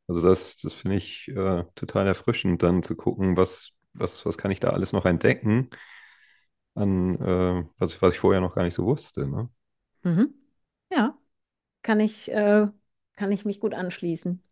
Also 0.09 0.23
das, 0.23 0.57
das 0.57 0.75
finde 0.75 0.97
ich 0.97 1.29
äh, 1.29 1.65
total 1.75 2.07
erfrischend, 2.07 2.63
dann 2.63 2.83
zu 2.83 2.97
gucken, 2.97 3.37
was, 3.37 3.71
was, 3.95 4.25
was 4.27 4.39
kann 4.39 4.51
ich 4.51 4.61
da 4.61 4.71
alles 4.71 4.93
noch 4.93 5.07
entdecken 5.07 5.71
an, 6.75 7.17
äh, 7.21 7.65
was, 7.79 7.95
ich- 7.95 8.03
was 8.03 8.15
ich 8.15 8.21
vorher 8.21 8.41
noch 8.41 8.55
gar 8.55 8.65
nicht 8.65 8.75
so 8.75 8.85
wusste. 8.87 9.27
Ne? 9.27 9.49
Mhm. 10.03 10.35
Ja, 10.91 11.19
kann 11.83 12.01
ich, 12.01 12.31
äh, 12.33 12.69
kann 13.17 13.33
ich 13.33 13.45
mich 13.47 13.61
gut 13.61 13.75
anschließen. 13.75 14.43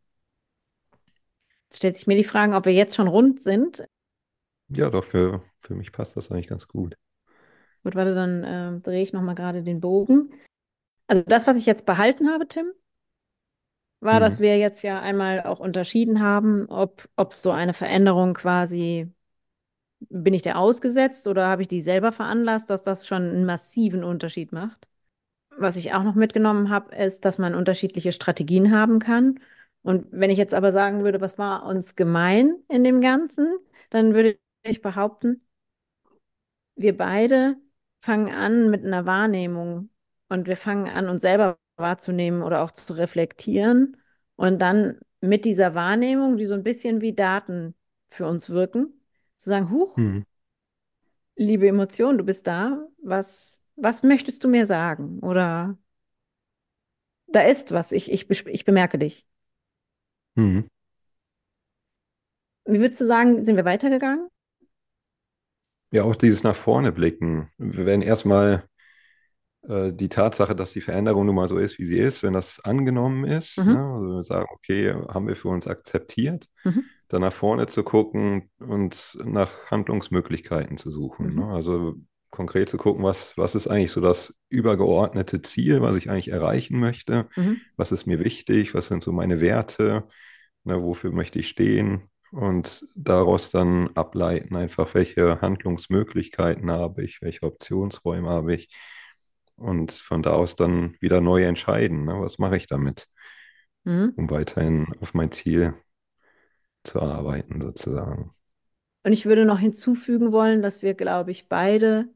Jetzt 1.67 1.77
stellt 1.79 1.97
sich 1.97 2.07
mir 2.07 2.17
die 2.17 2.25
Frage, 2.25 2.55
ob 2.55 2.67
wir 2.67 2.73
jetzt 2.75 2.95
schon 2.95 3.09
rund 3.09 3.43
sind. 3.43 3.87
Ja, 4.71 4.89
doch, 4.89 5.05
für, 5.05 5.43
für 5.59 5.75
mich 5.75 5.93
passt 5.93 6.17
das 6.17 6.31
eigentlich 6.31 6.49
ganz 6.49 6.67
gut. 6.69 6.97
Gut, 7.85 7.95
warte, 7.95 8.15
dann 8.15 8.45
äh, 8.45 8.81
drehe 8.81 9.03
ich 9.03 9.13
nochmal 9.13 9.35
gerade 9.35 9.63
den 9.63 9.81
Bogen. 9.81 10.33
Also 11.09 11.25
das, 11.27 11.47
was 11.47 11.59
ich 11.59 11.67
jetzt 11.67 11.87
behalten 11.87 12.31
habe, 12.31 12.49
Tim, 12.49 12.73
war, 14.01 14.21
dass 14.21 14.39
Mhm. 14.39 14.41
wir 14.41 14.59
jetzt 14.59 14.83
ja 14.83 15.01
einmal 15.01 15.43
auch 15.43 15.61
unterschieden 15.61 16.21
haben, 16.23 16.67
ob, 16.69 17.09
ob 17.17 17.35
so 17.35 17.51
eine 17.51 17.75
Veränderung 17.75 18.35
quasi, 18.35 19.13
bin 20.01 20.35
ich 20.35 20.43
der 20.43 20.59
ausgesetzt 20.59 21.27
oder 21.29 21.49
habe 21.49 21.63
ich 21.63 21.69
die 21.69 21.81
selber 21.81 22.13
veranlasst, 22.13 22.71
dass 22.71 22.83
das 22.83 23.07
schon 23.07 23.23
einen 23.23 23.45
massiven 23.45 24.05
Unterschied 24.05 24.53
macht. 24.53 24.89
Was 25.57 25.77
ich 25.77 25.93
auch 25.95 26.05
noch 26.05 26.15
mitgenommen 26.15 26.71
habe, 26.71 26.95
ist, 26.95 27.25
dass 27.25 27.39
man 27.39 27.55
unterschiedliche 27.55 28.13
Strategien 28.13 28.73
haben 28.73 29.01
kann. 29.01 29.41
Und 29.83 30.07
wenn 30.11 30.31
ich 30.31 30.39
jetzt 30.39 30.55
aber 30.55 30.73
sagen 30.73 31.05
würde, 31.05 31.21
was 31.21 31.39
war 31.39 31.65
uns 31.67 31.97
gemein 31.97 32.55
in 32.69 32.85
dem 32.85 33.01
Ganzen, 33.01 33.49
dann 33.91 34.15
würde 34.15 34.39
ich 34.63 34.83
behaupten, 34.83 35.43
wir 36.77 36.97
beide 36.97 37.57
fangen 38.01 38.35
an 38.35 38.71
mit 38.71 38.85
einer 38.85 39.07
Wahrnehmung 39.07 39.91
und 40.29 40.47
wir 40.47 40.57
fangen 40.57 40.89
an, 40.89 41.09
uns 41.09 41.23
selber 41.23 41.59
wahrzunehmen 41.77 42.43
oder 42.43 42.63
auch 42.63 42.71
zu 42.73 42.93
reflektieren. 42.95 43.97
Und 44.37 44.61
dann 44.61 45.01
mit 45.21 45.45
dieser 45.45 45.75
Wahrnehmung, 45.75 46.37
die 46.37 46.47
so 46.47 46.55
ein 46.55 46.63
bisschen 46.63 47.01
wie 47.01 47.15
Daten 47.15 47.75
für 48.09 48.27
uns 48.27 48.51
wirken, 48.51 48.98
zu 49.39 49.49
sagen, 49.51 49.71
huch, 49.71 49.97
Mhm. 49.97 50.25
liebe 51.37 51.69
Emotion, 51.69 52.19
du 52.19 52.25
bist 52.25 52.47
da, 52.47 52.87
was, 53.03 53.63
was 53.77 54.03
möchtest 54.03 54.43
du 54.45 54.49
mir 54.49 54.67
sagen? 54.67 55.21
Oder 55.21 55.79
da 57.27 57.41
ist 57.43 57.73
was, 57.73 57.93
ich, 57.93 58.11
ich, 58.13 58.29
ich 58.47 58.65
bemerke 58.65 58.99
dich. 58.99 59.27
Mhm. 60.37 60.69
Wie 62.67 62.79
würdest 62.81 63.01
du 63.01 63.05
sagen, 63.07 63.43
sind 63.45 63.57
wir 63.57 63.65
weitergegangen? 63.65 64.29
Ja, 65.91 66.05
auch 66.05 66.17
dieses 66.17 66.43
nach 66.43 66.57
vorne 66.57 66.93
blicken. 66.93 67.51
Wenn 67.57 68.03
erstmal 68.03 68.69
äh, 69.69 69.93
die 69.93 70.09
Tatsache, 70.09 70.57
dass 70.57 70.73
die 70.73 70.81
Veränderung 70.81 71.27
nun 71.27 71.35
mal 71.37 71.49
so 71.49 71.59
ist, 71.59 71.79
wie 71.79 71.87
sie 71.87 71.99
ist, 71.99 72.23
wenn 72.23 72.33
das 72.33 72.61
angenommen 72.65 73.25
ist, 73.25 73.59
ne, 73.59 73.65
Mhm. 73.65 73.77
also 73.77 74.07
wir 74.17 74.25
sagen, 74.25 74.47
okay, 74.51 74.95
haben 75.09 75.29
wir 75.29 75.37
für 75.37 75.49
uns 75.49 75.67
akzeptiert, 75.69 76.49
Mhm. 76.65 76.85
dann 77.09 77.23
nach 77.23 77.33
vorne 77.33 77.67
zu 77.67 77.83
gucken 77.85 78.51
und 78.59 79.19
nach 79.25 79.51
Handlungsmöglichkeiten 79.71 80.77
zu 80.79 80.91
suchen. 80.91 81.35
Ne? 81.35 81.43
Mhm. 81.43 81.49
Also 81.51 81.95
konkret 82.31 82.69
zu 82.69 82.77
gucken, 82.77 83.03
was, 83.05 83.37
was 83.39 83.55
ist 83.55 83.69
eigentlich 83.69 83.93
so 83.93 84.01
das 84.03 84.35
übergeordnete 84.51 85.41
Ziel, 85.43 85.81
was 85.81 85.97
ich 85.97 86.11
eigentlich 86.11 86.29
erreichen 86.31 86.79
möchte, 86.79 87.29
Mhm. 87.37 87.61
was 87.77 87.93
ist 87.93 88.07
mir 88.07 88.19
wichtig, 88.23 88.75
was 88.75 88.89
sind 88.89 89.03
so 89.03 89.13
meine 89.13 89.41
Werte, 89.41 90.05
ne, 90.65 90.83
wofür 90.83 91.13
möchte 91.13 91.39
ich 91.39 91.49
stehen 91.49 92.03
und 92.31 92.87
daraus 92.95 93.51
dann 93.51 93.91
ableiten, 93.95 94.57
einfach 94.57 94.93
welche 94.95 95.41
Handlungsmöglichkeiten 95.41 96.71
habe 96.71 97.03
ich, 97.05 97.23
welche 97.23 97.43
Optionsräume 97.47 98.29
habe 98.29 98.55
ich 98.55 98.69
und 99.59 99.93
von 99.93 100.23
da 100.23 100.33
aus 100.33 100.57
dann 100.57 100.97
wieder 101.01 101.21
neu 101.21 101.45
entscheiden, 101.45 102.05
ne, 102.05 102.21
was 102.21 102.39
mache 102.39 102.57
ich 102.57 102.67
damit, 102.67 103.07
Mhm. 103.85 104.15
um 104.17 104.31
weiterhin 104.31 104.87
auf 105.01 105.15
mein 105.15 105.33
Ziel 105.33 105.75
zu 106.85 107.01
arbeiten, 107.01 107.61
sozusagen. 107.61 108.35
Und 109.05 109.13
ich 109.13 109.27
würde 109.27 109.45
noch 109.45 109.59
hinzufügen 109.59 110.33
wollen, 110.33 110.63
dass 110.63 110.83
wir, 110.83 110.95
glaube 110.95 111.31
ich, 111.31 111.49
beide 111.49 112.09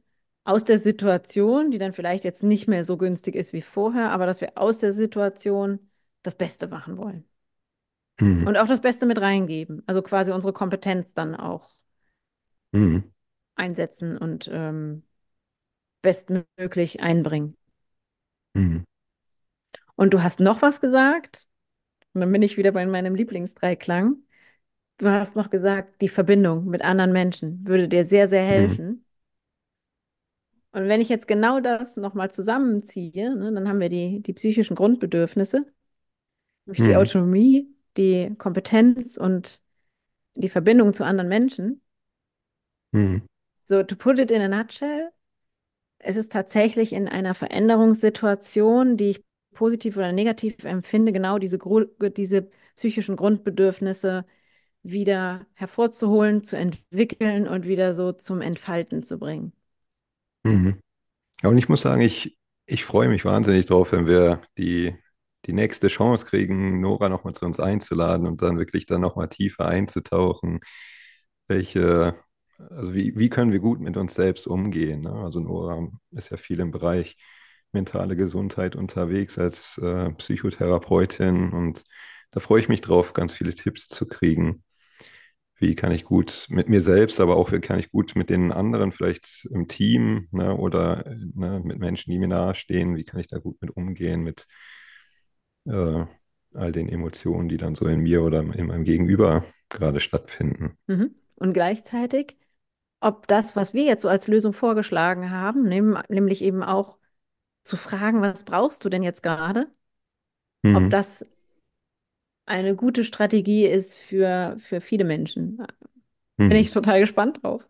aus 0.45 0.65
der 0.65 0.79
Situation, 0.79 1.71
die 1.71 1.79
dann 1.79 1.93
vielleicht 1.93 2.25
jetzt 2.25 2.43
nicht 2.43 2.69
mehr 2.69 2.85
so 2.85 2.97
günstig 2.97 3.37
ist 3.37 3.53
wie 3.53 3.63
vorher, 3.63 4.11
aber 4.11 4.27
dass 4.27 4.41
wir 4.41 4.59
aus 4.59 4.81
der 4.81 4.93
Situation 4.93 5.79
das 6.23 6.35
Beste 6.35 6.69
machen 6.69 6.97
wollen. 6.97 7.25
Mhm. 8.21 8.47
Und 8.47 8.57
auch 8.57 8.67
das 8.67 8.81
Beste 8.81 9.07
mit 9.07 9.21
reingeben. 9.21 9.83
Also 9.87 10.03
quasi 10.03 10.33
unsere 10.33 10.53
Kompetenz 10.53 11.15
dann 11.15 11.35
auch 11.35 11.71
Mhm. 12.73 13.13
einsetzen 13.55 14.17
und 14.19 14.49
ähm, 14.53 15.05
bestmöglich 16.03 17.01
einbringen. 17.01 17.57
Mhm. 18.55 18.85
Und 19.97 20.15
du 20.15 20.23
hast 20.23 20.41
noch 20.41 20.63
was 20.63 20.81
gesagt, 20.81 21.47
und 22.15 22.21
dann 22.21 22.33
bin 22.33 22.43
ich 22.43 22.57
wieder 22.57 22.73
bei 22.73 22.85
meinem 22.87 23.15
Lieblingsdreiklang. 23.15 24.17
Du 24.99 25.09
hast 25.09 25.37
noch 25.37 25.51
gesagt, 25.51 26.03
die 26.03 26.09
Verbindung 26.09 26.67
mit 26.67 26.83
anderen 26.83 27.13
Menschen 27.13 27.67
würde 27.67 27.89
dir 27.89 28.05
sehr, 28.05 28.29
sehr 28.29 28.43
Mhm. 28.43 28.47
helfen. 28.47 29.05
Und 30.73 30.89
wenn 30.89 31.01
ich 31.01 31.09
jetzt 31.09 31.29
genau 31.29 31.61
das 31.61 31.97
nochmal 31.97 32.31
zusammenziehe, 32.31 33.37
ne, 33.37 33.53
dann 33.53 33.69
haben 33.69 33.81
wir 33.81 33.91
die, 33.91 34.21
die 34.23 34.33
psychischen 34.33 34.75
Grundbedürfnisse, 34.75 35.67
nämlich 36.67 36.83
die 36.83 36.91
Mhm. 36.93 36.97
Autonomie, 36.97 37.75
die 37.97 38.35
Kompetenz 38.39 39.19
und 39.19 39.61
die 40.35 40.49
Verbindung 40.49 40.95
zu 40.95 41.05
anderen 41.05 41.29
Menschen. 41.29 41.83
Mhm. 42.93 43.27
So, 43.65 43.83
to 43.83 43.97
put 43.97 44.19
it 44.19 44.31
in 44.31 44.43
a 44.43 44.49
nutshell, 44.49 45.13
es 46.03 46.17
ist 46.17 46.33
tatsächlich 46.33 46.93
in 46.93 47.09
einer 47.09 47.35
Veränderungssituation, 47.35 48.97
die 48.97 49.11
ich 49.11 49.25
positiv 49.55 49.97
oder 49.97 50.13
negativ 50.13 50.65
empfinde, 50.65 51.13
genau 51.13 51.39
diese, 51.39 51.59
diese 52.17 52.51
psychischen 52.75 53.17
Grundbedürfnisse 53.17 54.25
wieder 54.83 55.47
hervorzuholen, 55.55 56.43
zu 56.43 56.57
entwickeln 56.57 57.47
und 57.47 57.67
wieder 57.67 57.95
so 57.95 58.13
zum 58.13 58.41
Entfalten 58.41 59.03
zu 59.03 59.19
bringen. 59.19 59.53
Mhm. 60.43 60.81
Und 61.45 61.59
ich 61.59 61.69
muss 61.69 61.83
sagen, 61.83 62.03
ich, 62.03 62.37
ich 62.67 62.85
freue 62.85 63.09
mich 63.09 63.25
wahnsinnig 63.25 63.67
drauf, 63.67 63.93
wenn 63.93 64.07
wir 64.07 64.43
die, 64.59 64.97
die 65.47 65.53
nächste 65.53 65.89
Chance 65.89 66.27
kriegen, 66.27 66.81
Nora 66.81 67.09
nochmal 67.09 67.35
zu 67.35 67.45
uns 67.45 67.61
einzuladen 67.61 68.27
und 68.27 68.43
dann 68.43 68.59
wirklich 68.59 68.87
dann 68.87 69.01
nochmal 69.01 69.29
tiefer 69.29 69.67
einzutauchen. 69.67 70.61
Welche, 71.47 72.17
also 72.71 72.95
wie, 72.95 73.17
wie 73.17 73.29
können 73.29 73.53
wir 73.53 73.61
gut 73.61 73.81
mit 73.81 73.97
uns 73.97 74.15
selbst 74.15 74.47
umgehen? 74.47 75.03
Ne? 75.03 75.13
Also 75.13 75.41
Nora 75.41 75.89
ist 76.13 76.31
ja 76.31 76.37
viel 76.37 76.61
im 76.61 76.71
Bereich 76.71 77.17
mentale 77.73 78.17
Gesundheit 78.17 78.77
unterwegs 78.77 79.39
als 79.39 79.79
äh, 79.79 80.11
Psychotherapeutin 80.13 81.53
und 81.53 81.85
da 82.31 82.41
freue 82.41 82.61
ich 82.61 82.69
mich 82.69 82.81
drauf, 82.81 83.13
ganz 83.13 83.33
viele 83.33 83.55
Tipps 83.55 83.89
zu 83.89 84.07
kriegen. 84.07 84.63
Wie 85.57 85.75
kann 85.75 85.93
ich 85.93 86.05
gut 86.05 86.47
mit 86.49 86.69
mir 86.69 86.81
selbst, 86.81 87.21
aber 87.21 87.37
auch 87.37 87.53
wie 87.53 87.61
kann 87.61 87.79
ich 87.79 87.91
gut 87.91 88.17
mit 88.17 88.31
den 88.31 88.53
anderen, 88.53 88.91
vielleicht 88.91 89.47
im 89.51 89.69
Team, 89.69 90.29
ne, 90.33 90.57
oder 90.57 91.05
ne, 91.35 91.61
mit 91.63 91.79
Menschen, 91.79 92.11
die 92.11 92.19
mir 92.19 92.29
nahestehen, 92.29 92.97
wie 92.97 93.05
kann 93.05 93.21
ich 93.21 93.29
da 93.29 93.39
gut 93.39 93.61
mit 93.61 93.71
umgehen, 93.77 94.23
mit 94.23 94.47
äh, 95.67 96.05
all 96.55 96.73
den 96.73 96.89
Emotionen, 96.89 97.49
die 97.49 97.59
dann 97.59 97.75
so 97.75 97.87
in 97.87 98.01
mir 98.01 98.23
oder 98.23 98.41
in 98.41 98.67
meinem 98.67 98.85
Gegenüber 98.85 99.45
gerade 99.69 100.01
stattfinden. 100.01 100.77
Mhm. 100.87 101.15
Und 101.37 101.53
gleichzeitig, 101.53 102.37
ob 103.03 103.27
das, 103.29 103.57
was 103.57 103.75
wir 103.75 103.85
jetzt 103.85 104.03
so 104.03 104.09
als 104.09 104.29
Lösung 104.29 104.53
vorgeschlagen 104.53 105.31
haben, 105.31 105.65
nehm, 105.65 105.99
nämlich 106.09 106.43
eben 106.43 106.63
auch 106.63 106.99
zu 107.65 107.77
fragen, 107.79 108.23
was 108.23 108.45
brauchst 108.45 108.85
du 108.85 108.91
denn 108.91 109.03
jetzt 109.05 109.23
gerade, 109.23 109.69
ob 110.73 110.91
Mhm. 110.91 110.91
das 110.91 111.25
eine 112.47 112.75
gute 112.77 113.05
Strategie 113.05 113.67
ist 113.67 113.95
für, 113.97 114.57
für 114.59 114.81
viele 114.81 115.05
Menschen. 115.05 115.59
Bin 116.49 116.57
Mhm. 116.57 116.59
ich 116.59 116.73
total 116.73 117.01
gespannt 117.01 117.43
drauf. 117.45 117.69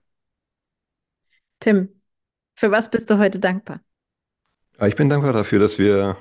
Tim, 1.60 2.00
für 2.56 2.70
was 2.72 2.90
bist 2.90 3.10
du 3.10 3.18
heute 3.18 3.40
dankbar? 3.40 3.80
Aber 4.76 4.88
ich 4.88 4.96
bin 4.96 5.08
dankbar 5.08 5.32
dafür, 5.32 5.58
dass 5.58 5.78
wir, 5.78 6.18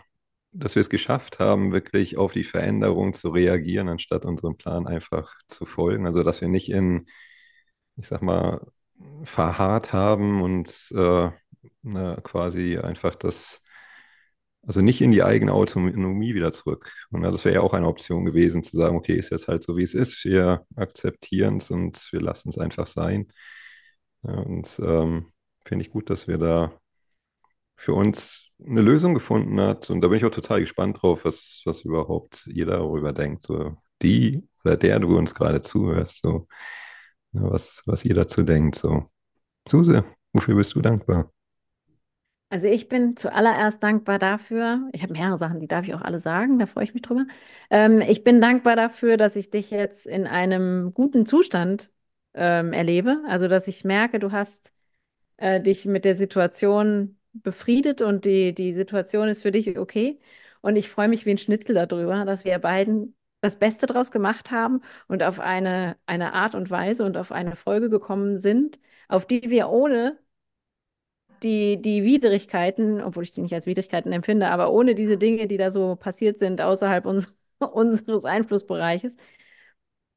dass 0.52 0.76
wir 0.76 0.82
es 0.82 0.90
geschafft 0.90 1.40
haben, 1.40 1.72
wirklich 1.72 2.18
auf 2.18 2.34
die 2.34 2.44
Veränderung 2.44 3.14
zu 3.14 3.30
reagieren, 3.30 3.90
anstatt 3.90 4.26
unserem 4.26 4.58
Plan 4.58 4.88
einfach 4.88 5.34
zu 5.48 5.66
folgen. 5.66 6.06
Also, 6.06 6.24
dass 6.24 6.42
wir 6.42 6.48
nicht 6.50 6.70
in, 6.70 7.08
ich 7.98 8.08
sag 8.08 8.22
mal, 8.22 8.68
verharrt 9.24 9.94
haben 9.94 10.42
und 10.42 10.70
äh, 10.96 11.30
ne, 11.84 12.20
quasi 12.24 12.78
einfach 12.78 13.16
das, 13.16 13.62
also 14.66 14.82
nicht 14.82 15.02
in 15.02 15.12
die 15.12 15.24
eigene 15.24 15.54
Autonomie 15.54 16.34
wieder 16.36 16.52
zurück. 16.52 16.92
Und 17.12 17.24
das 17.24 17.46
wäre 17.46 17.56
ja 17.56 17.62
auch 17.62 17.74
eine 17.74 17.88
Option 17.88 18.26
gewesen, 18.26 18.64
zu 18.64 18.78
sagen, 18.78 18.96
okay, 18.98 19.16
ist 19.18 19.32
jetzt 19.32 19.48
halt 19.48 19.64
so, 19.64 19.78
wie 19.78 19.84
es 19.84 19.94
ist, 19.94 20.24
wir 20.26 20.66
akzeptieren 20.76 21.58
es 21.58 21.72
und 21.72 22.08
wir 22.12 22.22
lassen 22.22 22.50
es 22.50 22.58
einfach 22.58 22.88
sein. 22.88 23.32
Ja, 24.24 24.34
und 24.34 24.80
ähm, 24.84 25.32
finde 25.66 25.86
ich 25.86 25.92
gut, 25.92 26.10
dass 26.10 26.28
wir 26.28 26.38
da 26.38 26.74
für 27.76 27.94
uns 27.94 28.52
eine 28.64 28.82
Lösung 28.82 29.14
gefunden 29.16 29.60
hat. 29.60 29.90
Und 29.90 30.02
da 30.02 30.08
bin 30.08 30.18
ich 30.18 30.26
auch 30.26 30.32
total 30.32 30.62
gespannt 30.62 31.02
drauf, 31.02 31.26
was, 31.26 31.62
was 31.66 31.82
überhaupt 31.82 32.48
jeder 32.54 32.78
darüber 32.78 33.14
denkt. 33.14 33.42
So 33.42 33.78
die 34.02 34.44
oder 34.64 34.78
der, 34.78 35.00
du 35.00 35.18
uns 35.18 35.34
gerade 35.34 35.62
zuhörst, 35.62 36.22
so 36.24 36.48
ja, 36.48 36.48
was, 37.32 37.82
was 37.86 38.06
ihr 38.06 38.16
dazu 38.16 38.44
denkt. 38.44 38.76
So, 38.76 39.10
Suse, 39.70 40.04
wofür 40.34 40.56
bist 40.56 40.76
du 40.76 40.82
dankbar? 40.82 41.32
Also 42.50 42.68
ich 42.68 42.90
bin 42.90 43.16
zuallererst 43.16 43.82
dankbar 43.82 44.20
dafür, 44.20 44.90
ich 44.92 45.04
habe 45.04 45.14
mehrere 45.14 45.38
Sachen, 45.38 45.62
die 45.62 45.70
darf 45.70 45.86
ich 45.88 45.94
auch 45.94 46.02
alle 46.02 46.20
sagen, 46.20 46.60
da 46.60 46.66
freue 46.66 46.84
ich 46.84 46.94
mich 46.94 47.02
drüber. 47.02 47.26
Ähm, 47.70 48.02
ich 48.02 48.26
bin 48.26 48.42
dankbar 48.42 48.76
dafür, 48.76 49.16
dass 49.16 49.38
ich 49.38 49.52
dich 49.52 49.72
jetzt 49.72 50.06
in 50.06 50.28
einem 50.28 50.94
guten 50.94 51.26
Zustand 51.26 51.92
ähm, 52.34 52.74
erlebe. 52.74 53.24
Also 53.28 53.48
dass 53.48 53.68
ich 53.70 53.86
merke, 53.86 54.20
du 54.20 54.34
hast 54.34 54.74
äh, 55.38 55.62
dich 55.62 55.86
mit 55.86 56.06
der 56.06 56.16
Situation 56.18 57.20
befriedet 57.34 58.02
und 58.02 58.26
die, 58.26 58.54
die 58.54 58.74
Situation 58.74 59.30
ist 59.30 59.42
für 59.42 59.52
dich 59.52 59.78
okay. 59.80 60.20
Und 60.62 60.76
ich 60.76 60.90
freue 60.90 61.08
mich 61.10 61.26
wie 61.26 61.32
ein 61.32 61.38
Schnitzel 61.38 61.76
darüber, 61.76 62.26
dass 62.26 62.46
wir 62.46 62.60
beiden 62.60 63.16
das 63.42 63.58
Beste 63.58 63.88
draus 63.88 64.12
gemacht 64.12 64.52
haben 64.52 64.82
und 65.08 65.24
auf 65.24 65.40
eine, 65.40 65.98
eine 66.06 66.34
Art 66.34 66.56
und 66.56 66.70
Weise 66.70 67.04
und 67.06 67.18
auf 67.18 67.32
eine 67.32 67.56
Folge 67.56 67.90
gekommen 67.90 68.40
sind, 68.40 68.80
auf 69.08 69.26
die 69.26 69.50
wir 69.50 69.70
ohne 69.70 70.18
die, 71.44 71.82
die 71.82 72.04
Widrigkeiten, 72.04 73.02
obwohl 73.02 73.24
ich 73.24 73.32
die 73.32 73.42
nicht 73.42 73.54
als 73.54 73.66
Widrigkeiten 73.66 74.12
empfinde, 74.12 74.50
aber 74.50 74.72
ohne 74.72 74.96
diese 74.96 75.18
Dinge, 75.18 75.48
die 75.48 75.58
da 75.58 75.72
so 75.72 75.96
passiert 75.96 76.40
sind 76.40 76.62
außerhalb 76.62 77.06
uns, 77.06 77.34
unseres 77.60 78.26
Einflussbereiches, 78.26 79.18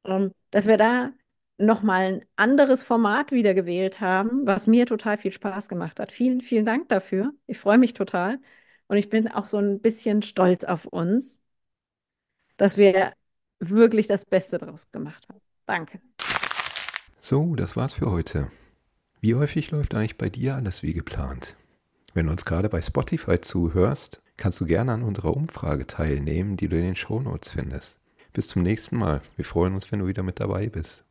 ähm, 0.05 0.31
dass 0.51 0.67
wir 0.67 0.77
da 0.77 1.11
nochmal 1.57 2.05
ein 2.05 2.25
anderes 2.35 2.83
Format 2.83 3.31
wieder 3.31 3.53
gewählt 3.53 4.01
haben, 4.01 4.45
was 4.45 4.67
mir 4.67 4.85
total 4.85 5.17
viel 5.17 5.31
Spaß 5.31 5.69
gemacht 5.69 5.99
hat. 5.99 6.11
Vielen, 6.11 6.41
vielen 6.41 6.65
Dank 6.65 6.89
dafür. 6.89 7.33
Ich 7.47 7.57
freue 7.57 7.77
mich 7.77 7.93
total. 7.93 8.39
Und 8.87 8.97
ich 8.97 9.09
bin 9.09 9.27
auch 9.29 9.47
so 9.47 9.57
ein 9.57 9.79
bisschen 9.81 10.21
stolz 10.21 10.63
auf 10.65 10.85
uns, 10.85 11.41
dass 12.57 12.77
wir 12.77 13.13
wirklich 13.59 14.07
das 14.07 14.25
Beste 14.25 14.57
draus 14.57 14.91
gemacht 14.91 15.27
haben. 15.29 15.39
Danke. 15.65 15.99
So, 17.21 17.55
das 17.55 17.75
war's 17.75 17.93
für 17.93 18.11
heute. 18.11 18.49
Wie 19.19 19.35
häufig 19.35 19.71
läuft 19.71 19.95
eigentlich 19.95 20.17
bei 20.17 20.29
dir 20.29 20.55
alles 20.55 20.83
wie 20.83 20.93
geplant? 20.93 21.55
Wenn 22.13 22.27
du 22.27 22.31
uns 22.31 22.45
gerade 22.45 22.69
bei 22.69 22.81
Spotify 22.81 23.41
zuhörst, 23.41 24.21
kannst 24.37 24.61
du 24.61 24.65
gerne 24.65 24.93
an 24.93 25.03
unserer 25.03 25.35
Umfrage 25.35 25.87
teilnehmen, 25.87 26.57
die 26.57 26.67
du 26.67 26.77
in 26.77 26.83
den 26.83 26.95
Shownotes 26.95 27.49
findest. 27.49 27.97
Bis 28.33 28.47
zum 28.47 28.63
nächsten 28.63 28.97
Mal. 28.97 29.21
Wir 29.35 29.45
freuen 29.45 29.73
uns, 29.73 29.91
wenn 29.91 29.99
du 29.99 30.07
wieder 30.07 30.23
mit 30.23 30.39
dabei 30.39 30.67
bist. 30.67 31.03